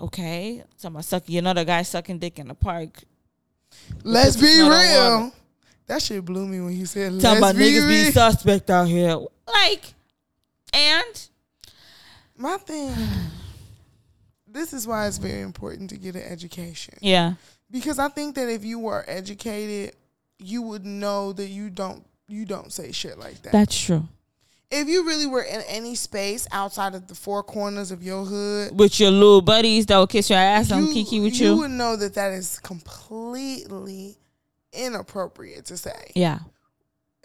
[0.00, 3.02] okay, someone sucking another guy sucking dick in the park.
[4.04, 5.32] Let's be it's not a real.
[5.86, 8.88] That shit blew me when he said, Talking "Let's about be niggas being suspect out
[8.88, 9.18] here.
[9.46, 9.92] Like,
[10.72, 11.28] and
[12.38, 12.94] My thing.
[14.48, 16.94] This is why it's very important to get an education.
[17.02, 17.34] yeah,
[17.70, 19.94] Because I think that if you were educated,
[20.38, 23.52] you would know that you don't you don't say shit like that.
[23.52, 24.06] that's true.
[24.70, 28.76] if you really were in any space outside of the four corners of your hood,
[28.78, 31.56] With your little buddies that will kiss your ass and kiki with you, you.
[31.58, 34.16] would know that that is completely
[34.72, 36.10] inappropriate to say.
[36.14, 36.40] yeah,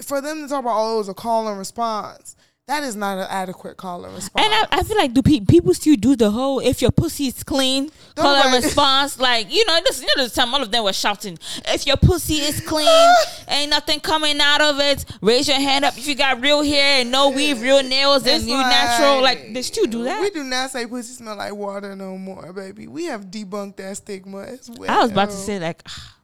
[0.01, 2.35] For them to talk about, oh, it was a call and response.
[2.67, 4.45] That is not an adequate call and response.
[4.45, 7.27] And I, I feel like do pe- people still do the whole if your pussy
[7.27, 10.61] is clean Don't call and response like you know this you know the time all
[10.61, 12.87] of them were shouting if your pussy is clean
[13.49, 17.01] ain't nothing coming out of it raise your hand up if you got real hair
[17.01, 20.43] and no weave real nails and you natural like they still do that We do
[20.43, 22.87] not say pussy smell like water no more, baby.
[22.87, 24.89] We have debunked that stigma as well.
[24.89, 26.15] I was about to say like ah,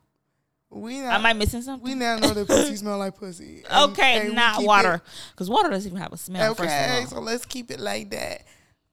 [0.70, 1.88] we not, am I missing something?
[1.88, 3.64] we now know that pussy smell like pussy.
[3.70, 5.02] And- okay and not water
[5.32, 7.80] because water doesn't even have a smell first Okay, of all so let's keep it
[7.80, 8.44] like that.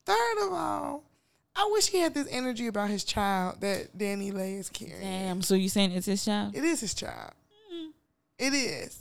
[0.06, 1.04] Third of all,
[1.56, 5.00] I wish he had this energy about his child that DaniLeigh is carrying.
[5.00, 7.32] damn so you saying it's his child It is his child.
[7.74, 7.90] Mm.
[8.38, 8.98] It is.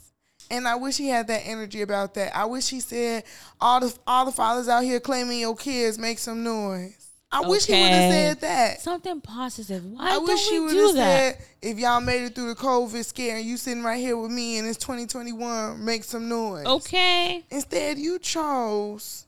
[0.52, 2.36] And I wish he had that energy about that.
[2.36, 3.24] I wish he said
[3.62, 7.03] all the all the fathers out here claiming your kids make some noise.
[7.34, 8.82] I wish he would have said that.
[8.82, 12.36] something positive why I don't wish he would have that said if y'all made it
[12.36, 16.04] through the COVID scare and you sitting right here with me and it's 2021, make
[16.04, 16.66] some noise.
[16.66, 19.26] okay Instead, you chose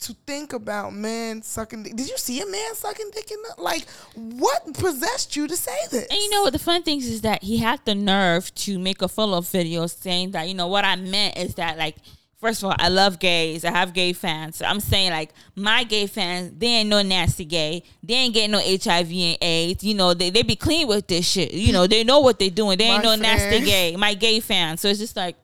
[0.00, 1.96] to think about men sucking dick.
[1.96, 5.76] Did you see a man sucking dick in the like what possessed you to say
[5.90, 6.06] this?
[6.08, 9.02] And you know what the fun thing is that he had the nerve to make
[9.02, 11.96] a follow up video saying that, you know, what I meant is that like
[12.38, 13.64] first of all, I love gays.
[13.64, 14.56] I have gay fans.
[14.56, 17.82] So I'm saying like my gay fans, they ain't no nasty gay.
[18.02, 19.84] They ain't getting no HIV and AIDS.
[19.84, 21.52] You know, they, they be clean with this shit.
[21.52, 22.78] You know, they know what they doing.
[22.78, 23.96] They ain't no nasty gay.
[23.96, 24.80] My gay fans.
[24.80, 25.36] So it's just like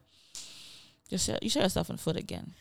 [1.10, 2.54] just you shut yourself in the foot again.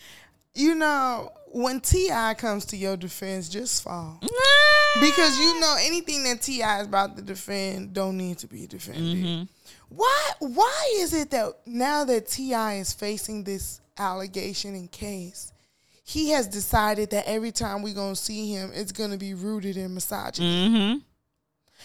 [0.53, 2.33] you know, when T.I.
[2.35, 4.19] comes to your defense, just fall.
[4.23, 4.99] Ah!
[4.99, 6.81] Because you know anything that T.I.
[6.81, 9.17] is about to defend don't need to be defended.
[9.17, 9.43] Mm-hmm.
[9.89, 12.75] Why why is it that now that T.I.
[12.75, 15.51] is facing this allegation and case,
[16.03, 19.93] he has decided that every time we gonna see him, it's gonna be rooted in
[19.93, 20.67] misogyny.
[20.69, 20.97] Mm-hmm.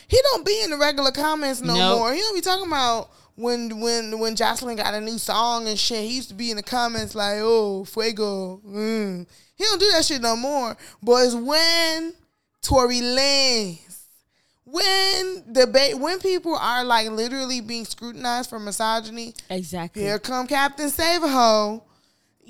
[0.07, 1.99] He don't be in the regular comments no Nope.
[1.99, 2.13] more.
[2.13, 6.05] He don't be talking about when when when Jocelyn got a new song and shit.
[6.05, 9.27] He used to be in the comments like, "Oh, fuego." Mm.
[9.57, 10.77] He don't do that shit no more.
[11.03, 12.15] But it's when
[12.63, 14.05] Tory Lanez,
[14.65, 19.35] when debate, when people are like literally being scrutinized for misogyny.
[19.51, 20.03] Exactly.
[20.03, 21.83] Here come Captain Save a Hoe.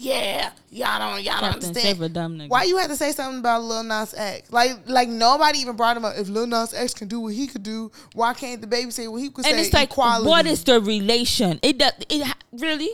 [0.00, 1.76] Yeah, y'all don't y'all don't understand.
[1.78, 2.50] Save a dumb nigga.
[2.50, 4.52] Why you had to say something about Lil Nas X?
[4.52, 6.16] Like, like nobody even brought him up.
[6.16, 9.20] If Lil Nas X can do what he could do, why can't DaBaby say what
[9.20, 9.50] he could and say?
[9.50, 10.28] And it's like equality.
[10.28, 12.90] what is the relation it does it really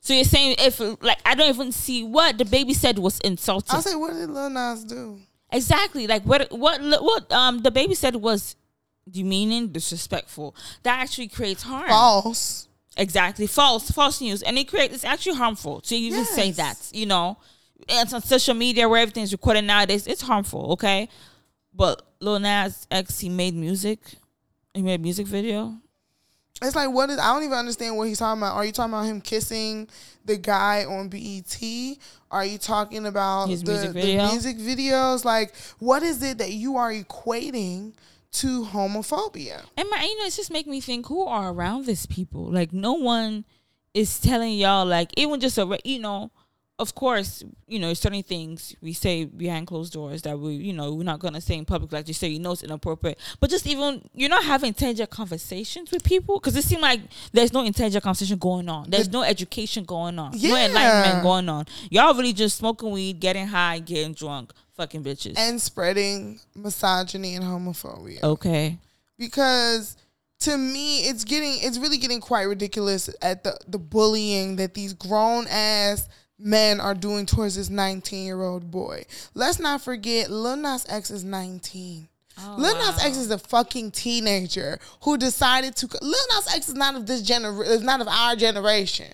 [0.00, 3.80] so you're saying if like i don't even see what DaBaby said was insulting I
[3.80, 5.18] say, what did Lil Nas do?
[5.52, 8.56] exactly like what what what um DaBaby said was
[9.10, 12.68] demeaning disrespectful that actually creates harm False.
[12.96, 17.06] Exactly false false news and it creates it's actually harmful to even say that you
[17.06, 17.38] know
[17.88, 21.08] and it's on social media where everything's recorded nowadays it's harmful okay
[21.74, 23.98] but Lil Nas X he made music
[24.74, 25.74] he made a music video
[26.60, 27.18] It's like what is?
[27.18, 28.54] I don't even understand what he's talking about.
[28.54, 29.88] Are you talking about him kissing
[30.24, 31.58] the guy on BET?
[32.30, 34.26] Are you talking about His the, music the video?
[34.28, 35.24] music videos?
[35.24, 37.94] Like, what is it that you are equating
[38.32, 39.62] to homophobia?
[39.76, 42.44] And my, you know, it's just making me think who are around these people.
[42.50, 43.44] Like no one
[43.94, 44.86] is telling y'all.
[44.86, 46.30] Like even just a, you know,
[46.78, 50.92] of course, you know, certain things we say behind closed doors that we, you know,
[50.94, 51.92] we're not gonna say in public.
[51.92, 53.18] Like you say, you know, it's inappropriate.
[53.38, 57.00] But just even you're not having intelligent conversations with people because it seems like
[57.32, 58.90] there's no intelligent conversation going on.
[58.90, 60.32] There's no education going on.
[60.34, 60.50] Yeah.
[60.50, 61.66] No enlightenment going on.
[61.90, 65.34] Y'all really just smoking weed, getting high, getting drunk, fucking bitches.
[65.36, 68.22] And spreading misogyny and homophobia.
[68.22, 68.78] okay.
[69.18, 69.96] because
[70.40, 74.92] to me it's getting it's really getting quite ridiculous at the the bullying that these
[74.92, 76.08] grown ass
[76.38, 79.04] men are doing towards this 19 year old boy.
[79.34, 82.08] Let's not forget Lil Nas X is 19.
[82.56, 85.86] Lil Nas X is a fucking teenager who decided to.
[86.00, 87.64] Lil Nas X is not of this gener.
[87.64, 89.12] Is not of our generation.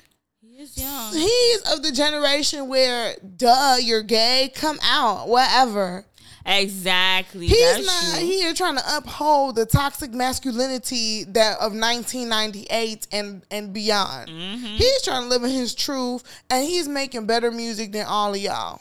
[0.59, 1.13] He's young.
[1.13, 6.05] He's of the generation where, duh, you're gay, come out, whatever.
[6.45, 7.47] Exactly.
[7.47, 8.27] He's not true.
[8.27, 14.31] here trying to uphold the toxic masculinity that of 1998 and and beyond.
[14.31, 14.65] Mm-hmm.
[14.65, 18.41] He's trying to live in his truth, and he's making better music than all of
[18.41, 18.81] y'all.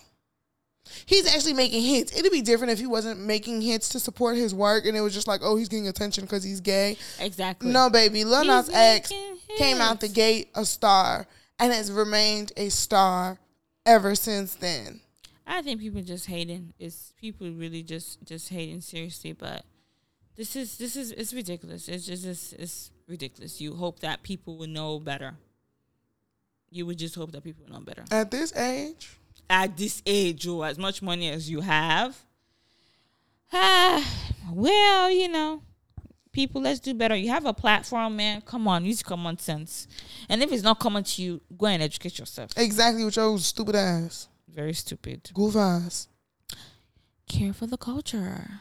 [1.06, 2.12] He's actually making hits.
[2.18, 5.14] It'd be different if he wasn't making hits to support his work, and it was
[5.14, 6.98] just like, oh, he's getting attention because he's gay.
[7.20, 7.70] Exactly.
[7.70, 9.14] No, baby, Lil Nas X
[9.60, 11.28] came out the gate a star
[11.60, 13.38] and has remained a star
[13.86, 15.02] ever since then.
[15.46, 16.74] I think people just hating.
[16.78, 19.64] It's people really just just hating seriously, but
[20.36, 21.88] this is this is it's ridiculous.
[21.88, 23.62] It's just it's, it's ridiculous.
[23.62, 25.36] You hope that people will know better.
[26.70, 28.04] You would just hope that people know better.
[28.12, 29.18] At this age,
[29.50, 32.18] At this age, or as much money as you have,
[33.54, 34.06] ah,
[34.52, 35.62] well, you know,
[36.38, 37.16] People, let's do better.
[37.16, 38.42] You have a platform, man.
[38.42, 39.88] Come on, use common sense.
[40.30, 42.52] And if it's not common to you, go and educate yourself.
[42.56, 44.28] Exactly with your stupid ass.
[44.48, 45.32] Very stupid.
[45.34, 46.08] Goof ass.
[47.28, 48.52] Care for the culture.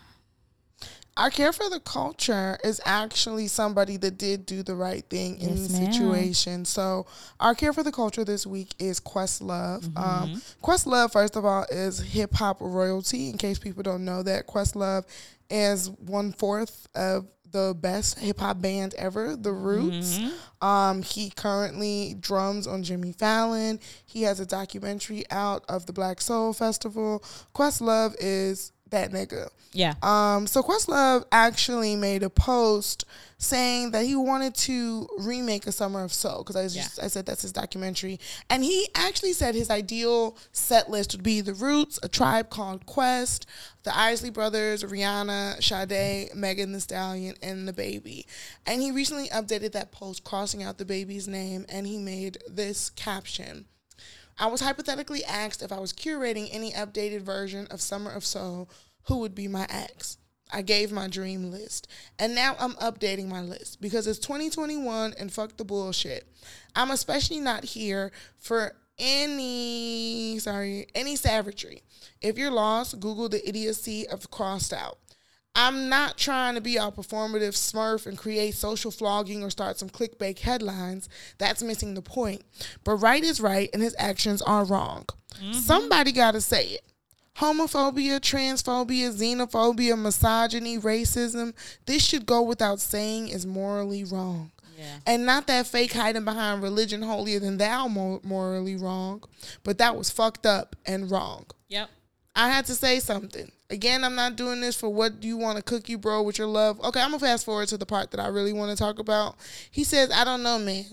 [1.18, 5.58] Our care for the culture is actually somebody that did do the right thing in
[5.58, 5.92] Yes, the ma'am.
[5.92, 6.64] situation.
[6.64, 7.04] So,
[7.40, 9.84] our care for the culture this week is Questlove.
[9.84, 9.98] Mm-hmm.
[9.98, 13.28] Um, Questlove, first of all, is hip hop royalty.
[13.28, 15.04] In case people don't know that, Questlove
[15.50, 20.18] is one fourth of the best hip hop band ever, The Roots.
[20.18, 20.66] Mm-hmm.
[20.66, 23.80] Um, he currently drums on Jimmy Fallon.
[24.04, 27.22] He has a documentary out of the Black Soul Festival.
[27.54, 29.48] Questlove is that nigga.
[29.72, 29.94] Yeah.
[30.02, 33.04] Um, so Questlove actually made a post
[33.38, 37.26] saying that he wanted to remake a Summer of Soul because I just I said
[37.26, 38.18] that's his documentary,
[38.48, 42.86] and he actually said his ideal set list would be The Roots, A Tribe Called
[42.86, 43.46] Quest,
[43.82, 48.24] the Isley Brothers, Rihanna, Sade, Megan Thee Stallion, and DaBaby.
[48.66, 53.66] And he recently updated that post, crossing out DaBaby's name, and he made this caption.
[54.38, 58.68] I was hypothetically asked if I was curating any updated version of Summer of Soul,
[59.04, 60.18] who would be my ex?
[60.52, 61.88] I gave my dream list.
[62.18, 66.28] And now I'm updating my list because it's 2021 and fuck the bullshit.
[66.74, 71.82] I'm especially not here for any sorry, any savagery.
[72.20, 74.98] If you're lost, Google the idiocy of crossed out.
[75.56, 79.88] I'm not trying to be a performative smurf and create social flogging or start some
[79.88, 81.08] clickbait headlines.
[81.38, 82.42] That's missing the point.
[82.84, 85.06] But right is right and his actions are wrong.
[85.40, 85.52] Mm-hmm.
[85.52, 86.82] Somebody got to say it.
[87.38, 91.54] Homophobia, transphobia, xenophobia, misogyny, racism,
[91.86, 94.52] this should go without saying is morally wrong.
[94.78, 94.98] Yeah.
[95.06, 99.24] And not that fake hiding behind religion holier than thou morally wrong,
[99.64, 101.46] but that was fucked up and wrong.
[101.68, 101.88] Yep.
[102.34, 103.50] I had to say something.
[103.68, 106.38] Again, I'm not doing this for what do you want to cook you, bro, with
[106.38, 106.80] your love.
[106.80, 109.36] Okay, I'm gonna fast forward to the part that I really want to talk about.
[109.70, 110.84] He says, I don't know, man.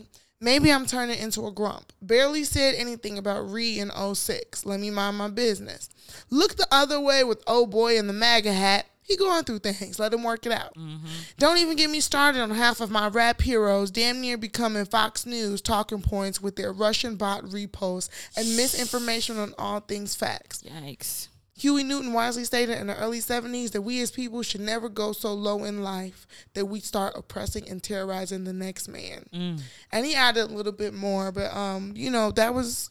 [0.43, 1.93] Maybe I'm turning into a grump.
[2.01, 4.65] Barely said anything about Re in 06.
[4.65, 5.89] Let me mind my business.
[6.29, 8.87] Look the other way with oh boy in the MAGA hat.
[9.03, 9.99] He going through things.
[9.99, 10.75] Let him work it out.
[10.75, 11.07] Mm-hmm.
[11.37, 15.25] Don't even get me started on half of my rap heroes damn near becoming Fox
[15.25, 20.63] News talking points with their Russian bot reposts and misinformation on all things facts.
[20.63, 21.27] Yikes.
[21.55, 25.11] Huey Newton wisely stated in the early 70s that we as people should never go
[25.11, 26.25] so low in life
[26.55, 29.59] that we start oppressing and terrorizing the next man.
[29.91, 32.89] And he added a little bit more, but um, you know, that was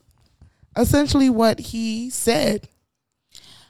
[0.77, 2.69] essentially what he said.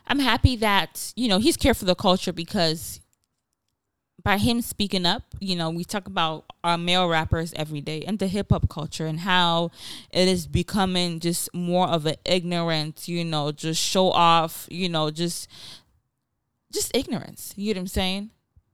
[0.06, 3.00] I'm happy that you know he's care for the culture because
[4.22, 8.18] by him speaking up, you know, we talk about our male rappers every day and
[8.18, 9.70] the hip hop culture and how
[10.10, 15.10] it is becoming just more of an ignorant, you know, just show off, you know,
[15.10, 15.48] just
[16.72, 17.52] just ignorance.
[17.56, 18.30] You know what I'm saying?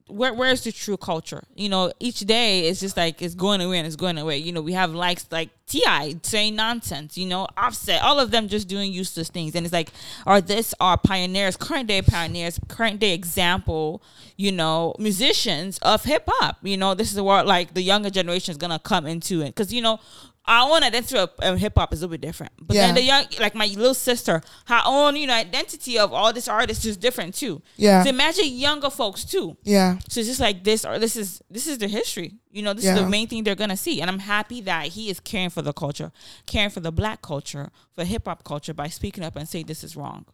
[0.08, 1.44] Where where's the true culture?
[1.54, 4.38] You know, each day it's just like it's going away and it's going away.
[4.38, 6.16] You know, we have likes like T.I.
[6.22, 7.18] saying nonsense.
[7.18, 9.90] You know, Offset, all of them just doing useless things, and it's like,
[10.26, 14.02] are this our pioneers, current day pioneers, current day example?
[14.36, 16.58] You know, musicians of hip hop.
[16.62, 19.72] You know, this is what like the younger generation is gonna come into it because
[19.72, 20.00] you know.
[20.48, 23.02] Our own identity of um, hip hop is a little bit different, but then the
[23.02, 26.96] young, like my little sister, her own, you know, identity of all these artists is
[26.96, 27.60] different too.
[27.76, 28.02] Yeah.
[28.02, 29.58] So imagine younger folks too.
[29.62, 29.98] Yeah.
[30.08, 32.36] So it's just like this, or this is this is the history.
[32.50, 35.10] You know, this is the main thing they're gonna see, and I'm happy that he
[35.10, 36.12] is caring for the culture,
[36.46, 39.84] caring for the black culture, for hip hop culture by speaking up and saying this
[39.84, 40.24] is wrong.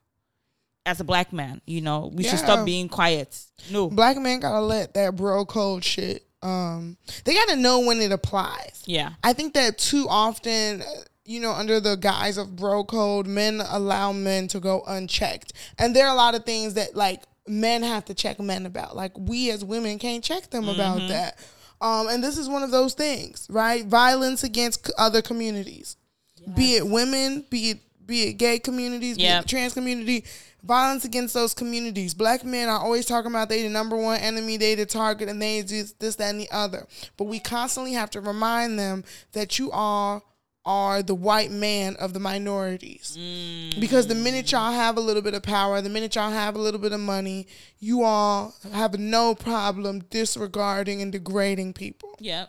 [0.87, 3.37] As a black man, you know, we should stop being quiet.
[3.69, 6.25] No, Black man gotta let that bro code shit.
[6.45, 8.83] Um, they gotta know when it applies.
[8.87, 10.85] yeah, I think that too often, uh,
[11.25, 15.53] you know, under the guise of bro code, men allow men to go unchecked.
[15.79, 18.95] And there are a lot of things that like men have to check men about.
[18.95, 21.39] Like we as women can't check them about that.
[21.81, 23.85] Um, and this is one of those things, right?
[23.87, 25.97] Violence against c- other communities,
[26.55, 29.45] be it women, be it be it gay communities, be Yep.
[29.45, 30.25] it trans community,
[30.63, 32.15] violence against those communities.
[32.15, 35.41] Black men are always talking about they the number one enemy, they the target, and
[35.41, 36.87] they do this, that, and the other.
[37.17, 40.23] But we constantly have to remind them that you all
[40.67, 43.19] are the white man of the minorities.
[43.21, 43.79] Mm.
[43.79, 46.59] Because the minute y'all have a little bit of power, the minute y'all have a
[46.59, 47.47] little bit of money,
[47.79, 52.17] you all have no problem disregarding and degrading people.
[52.19, 52.47] yeah.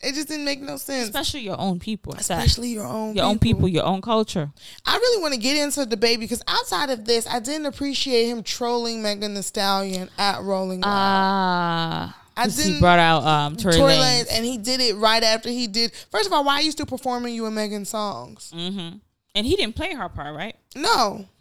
[0.00, 1.06] It just didn't make no sense.
[1.08, 4.50] Especially your own people, Especially your own your own people, your own culture.
[4.86, 8.26] I really want to get into the debate because outside of this, I didn't appreciate
[8.28, 10.88] him trolling Megan Thee Stallion at Rolling Loud.
[10.94, 14.22] Ah, I 'cause he brought out um Tory, Tory Lanez.
[14.22, 15.90] Lanez, and he did it right after he did.
[16.12, 18.52] First of all, why are you still performing you and Megan songs?
[18.54, 18.98] Mm-hmm.
[19.34, 20.54] and he didn't play her part, right?
[20.76, 21.26] No.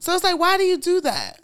[0.00, 1.40] So it's like, why do you do that?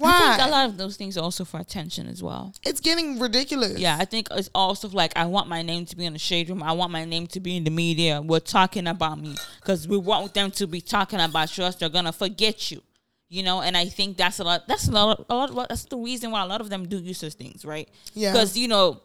[0.00, 0.10] Why?
[0.32, 2.54] I think a lot of those things are also for attention as well.
[2.64, 3.78] it's getting ridiculous.
[3.78, 6.48] Yeah, I think it's also like I want my name to be in the shade
[6.48, 6.62] room.
[6.62, 8.20] I want my name to be in the media.
[8.22, 11.64] We're talking about me because we want them to be talking about you.
[11.64, 12.82] Else they're gonna forget you,
[13.28, 13.60] you know.
[13.62, 14.66] And I think that's a lot.
[14.68, 15.24] That's a lot.
[15.28, 15.68] A lot.
[15.68, 17.88] That's the reason why a lot of them do use those things, right?
[18.14, 18.32] Yeah.
[18.32, 19.02] Because you know,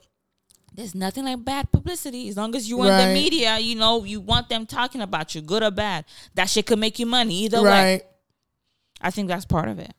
[0.73, 2.29] there's nothing like bad publicity.
[2.29, 3.07] As long as you want Right.
[3.07, 6.05] the media, you know, you want them talking about you, good or bad.
[6.35, 7.69] That shit could make you money either way.
[7.69, 8.03] right.
[9.01, 9.93] I think that's part of it.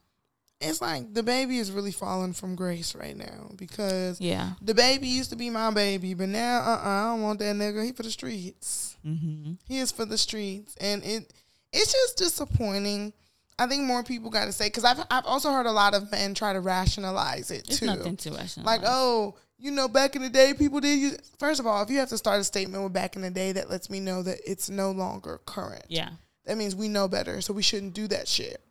[0.61, 4.53] It's like DaBaby is really falling from grace right now because Yeah.
[4.65, 7.85] DaBaby used to be my baby, but now uh uh I don't want that nigga.
[7.85, 8.97] He for the streets.
[9.07, 9.53] Mm-hmm.
[9.69, 11.33] He is for the streets, and it
[11.73, 13.13] it's just disappointing.
[13.59, 16.11] I think more people got to say because I've I've also heard a lot of
[16.11, 17.87] men try to rationalize it It's too.
[17.87, 18.81] nothing to rationalize.
[18.81, 21.19] Like, oh, you know, back in the day, people did use.
[21.39, 23.53] First of all, if you have to start a statement with back in the day,
[23.53, 25.85] that lets me know that it's no longer current.
[25.89, 26.11] yeah.
[26.47, 28.63] That means we know better, so we shouldn't do that shit.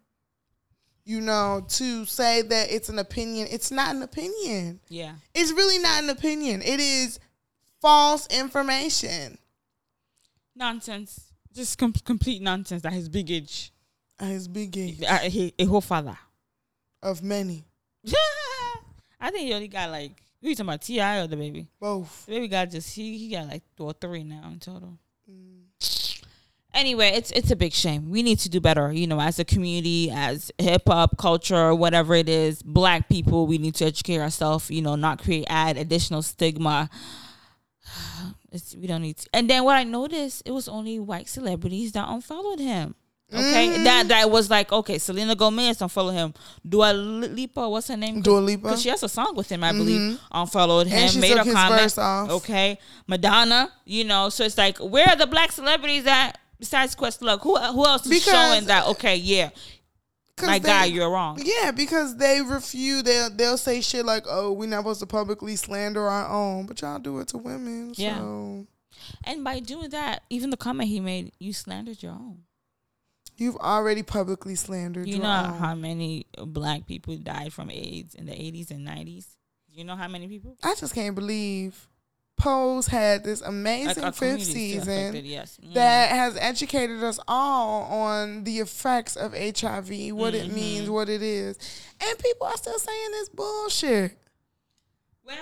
[1.08, 4.80] You know, to say that it's an opinion, it's not an opinion.
[4.90, 5.14] Yeah.
[5.36, 6.64] It's really not an opinion.
[6.64, 7.20] It is
[7.80, 9.38] false information.
[10.56, 11.32] Nonsense.
[11.54, 13.72] Just com- complete nonsense that his big age.
[14.20, 16.18] His big age Uh, he, a whole father.
[17.04, 17.64] of many,
[19.22, 21.20] I think he only got like who you talking about T.I.
[21.20, 21.68] or DaBaby?
[21.80, 22.26] both.
[22.28, 24.98] DaBaby got just he he got like two or three now in total.
[25.30, 25.64] Mm.
[26.76, 28.10] Anyway, it's it's a big shame.
[28.12, 32.14] We need to do better, you know, as a community, as hip hop culture, whatever
[32.16, 32.62] it is.
[32.62, 34.70] Black people, we need to educate ourselves.
[34.70, 36.90] You know, not create add additional stigma.
[38.52, 39.30] It's, we don't need to.
[39.34, 42.96] And then what I noticed, it was only white celebrities that unfollowed him.
[43.34, 43.84] Okay, Mm.
[43.84, 44.98] that that was like okay.
[44.98, 46.34] Selena Gomez unfollowed him.
[46.68, 48.22] Dua Lipa, what's her name?
[48.22, 48.62] Dua Lipa.
[48.64, 50.20] Because she has a song with him, I believe.
[50.32, 51.98] Unfollowed him, made took a comment.
[52.32, 54.30] Okay, Madonna, you know.
[54.30, 57.42] So it's like, where are the black celebrities at besides Questlove?
[57.42, 58.86] Who who else is Because- showing that?
[58.88, 59.50] Okay, yeah,
[60.42, 61.40] my they- guy, you're wrong.
[61.44, 63.04] Yeah, because they refuse.
[63.04, 66.82] They'll they'll say shit like, "Oh, we're not supposed to publicly slander our own," but
[66.82, 67.94] y'all do it to women.
[67.96, 68.18] Yeah.
[68.18, 68.68] So
[69.26, 72.44] And by doing that, even the comment he made, you slandered your own.
[73.38, 75.08] you've already publicly slandered.
[75.10, 75.60] You know own.
[75.60, 79.26] how many black people died from AIDS in the 80s and 90s?
[79.70, 80.56] You know how many people?
[80.64, 81.90] I just can't believe
[82.38, 85.58] Pose had this amazing our fifth season affected, yes.
[85.64, 85.74] Mm.
[85.76, 90.56] that has educated us all on the effects of HIV, what it Mm-hmm.
[90.56, 91.58] means, what it is,
[92.02, 94.18] and people are still saying this bullshit.
[95.26, 95.38] Well,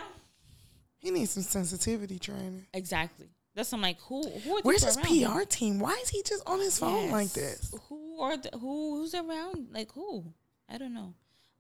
[0.99, 2.65] He needs some sensitivity training.
[2.73, 3.27] exactly.
[3.55, 4.23] That's I'm like, who?
[4.27, 5.39] who are Where's his people around him?
[5.41, 5.79] PR team?
[5.79, 7.71] Why is he just on his phone like this?
[7.89, 8.97] Who are the, who?
[8.97, 9.67] Who's around?
[9.71, 10.25] Like who?
[10.67, 11.13] I don't know.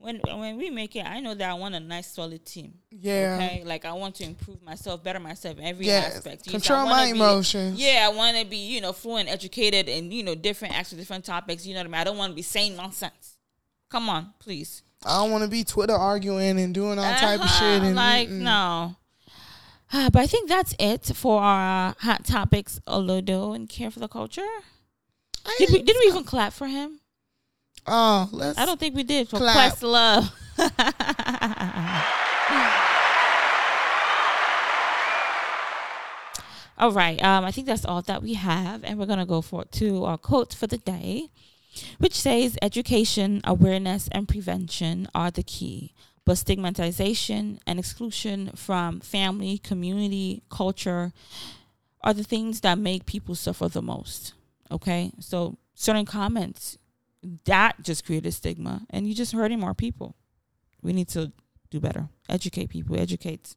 [0.03, 2.73] When when we make it, I know that I want a nice solid team.
[2.91, 3.37] Yeah.
[3.41, 3.63] Okay.
[3.65, 6.17] Like I want to improve myself, better myself in every Yes.
[6.17, 6.43] aspect.
[6.45, 7.79] I Control wanna my be- emotions.
[7.79, 11.23] Yeah, I want to be you know fluent, educated, and you know different acts different
[11.23, 11.65] topics.
[11.65, 12.01] You know what I mean?
[12.01, 13.37] I don't want to be saying nonsense.
[13.89, 14.83] Come on, please.
[15.05, 17.83] I don't want to be Twitter arguing and doing all type of Uh-huh, shit.
[17.83, 18.41] And like mm-mm.
[18.41, 18.97] no.
[19.93, 24.09] Uh, but I think that's it for our hot topics, Olodo and care for the
[24.09, 24.41] culture.
[25.45, 26.99] I Did we did we even clap for him?
[27.85, 28.57] Oh, let's.
[28.57, 29.73] I don't think we did for Clap.
[29.73, 30.31] Questlove.
[36.77, 37.21] all right.
[37.23, 40.17] Um, I think that's all that we have, and we're gonna go for to our
[40.17, 41.27] quote for the day,
[41.97, 45.93] which says, "Education, awareness, and prevention are the key."
[46.25, 51.11] But stigmatization and exclusion from family, community, culture
[52.01, 54.33] are the things that make people suffer the most.
[54.71, 55.11] Okay?
[55.19, 56.77] So certain comments
[57.45, 60.15] that just created stigma and you're just hurting more people.
[60.81, 61.31] We need to
[61.69, 62.09] do better.
[62.29, 63.55] Educate people, educate.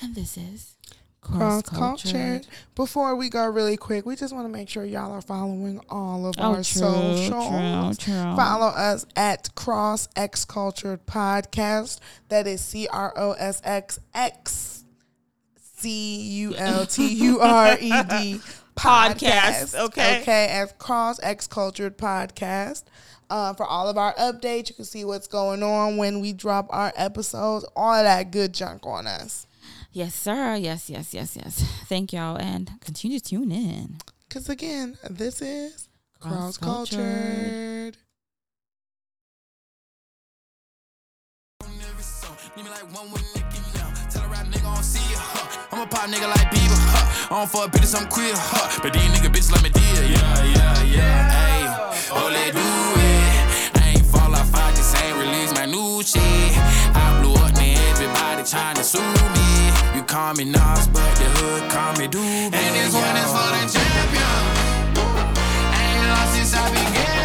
[0.00, 0.76] And this is
[1.20, 2.46] cross cultured.
[2.74, 6.26] Before we go really quick, we just want to make sure y'all are following all
[6.26, 7.98] of Oh, our true, socials.
[7.98, 8.36] true, true.
[8.36, 12.00] Follow us at Cross X Cultured Podcast.
[12.30, 14.84] That is C R O S X X
[15.76, 18.40] C U L T U R E D
[18.76, 20.22] Podcast, okay.
[20.22, 22.84] Okay, as Cross X Cultured Podcast.
[23.28, 26.66] Uh, for all of our updates, you can see what's going on when we drop
[26.70, 29.46] our episodes, all that good junk on us.
[29.92, 30.56] Yes, sir.
[30.56, 31.62] Yes, yes, yes, yes.
[31.88, 33.98] Thank y'all and continue to tune in.
[34.28, 35.88] Because again, this is
[36.20, 37.94] Cross Cross-Cultured.
[37.94, 37.96] Cultured.
[42.56, 42.66] Need
[44.40, 45.18] rap nigga don't see ya.
[45.20, 45.68] Huh.
[45.72, 46.78] I'm a pop nigga like Bieber.
[46.92, 47.34] Huh.
[47.34, 48.32] I don't fuck bitches, I'm queer.
[48.34, 48.80] Huh.
[48.82, 50.02] But these nigga bitches let me deal.
[50.08, 51.30] Yeah, yeah, yeah.
[51.30, 51.60] Hey,
[52.12, 53.80] oh, let do it.
[53.80, 56.22] I ain't fall off, I just ain't release my new shit.
[56.96, 57.76] I blew up, man.
[57.92, 59.00] Everybody trying to sue
[59.36, 59.48] me.
[59.96, 62.54] You call me Nas, but the hood call me Doobie.
[62.56, 64.40] And this one is for the champion.
[64.96, 67.19] I ain't lost since I began,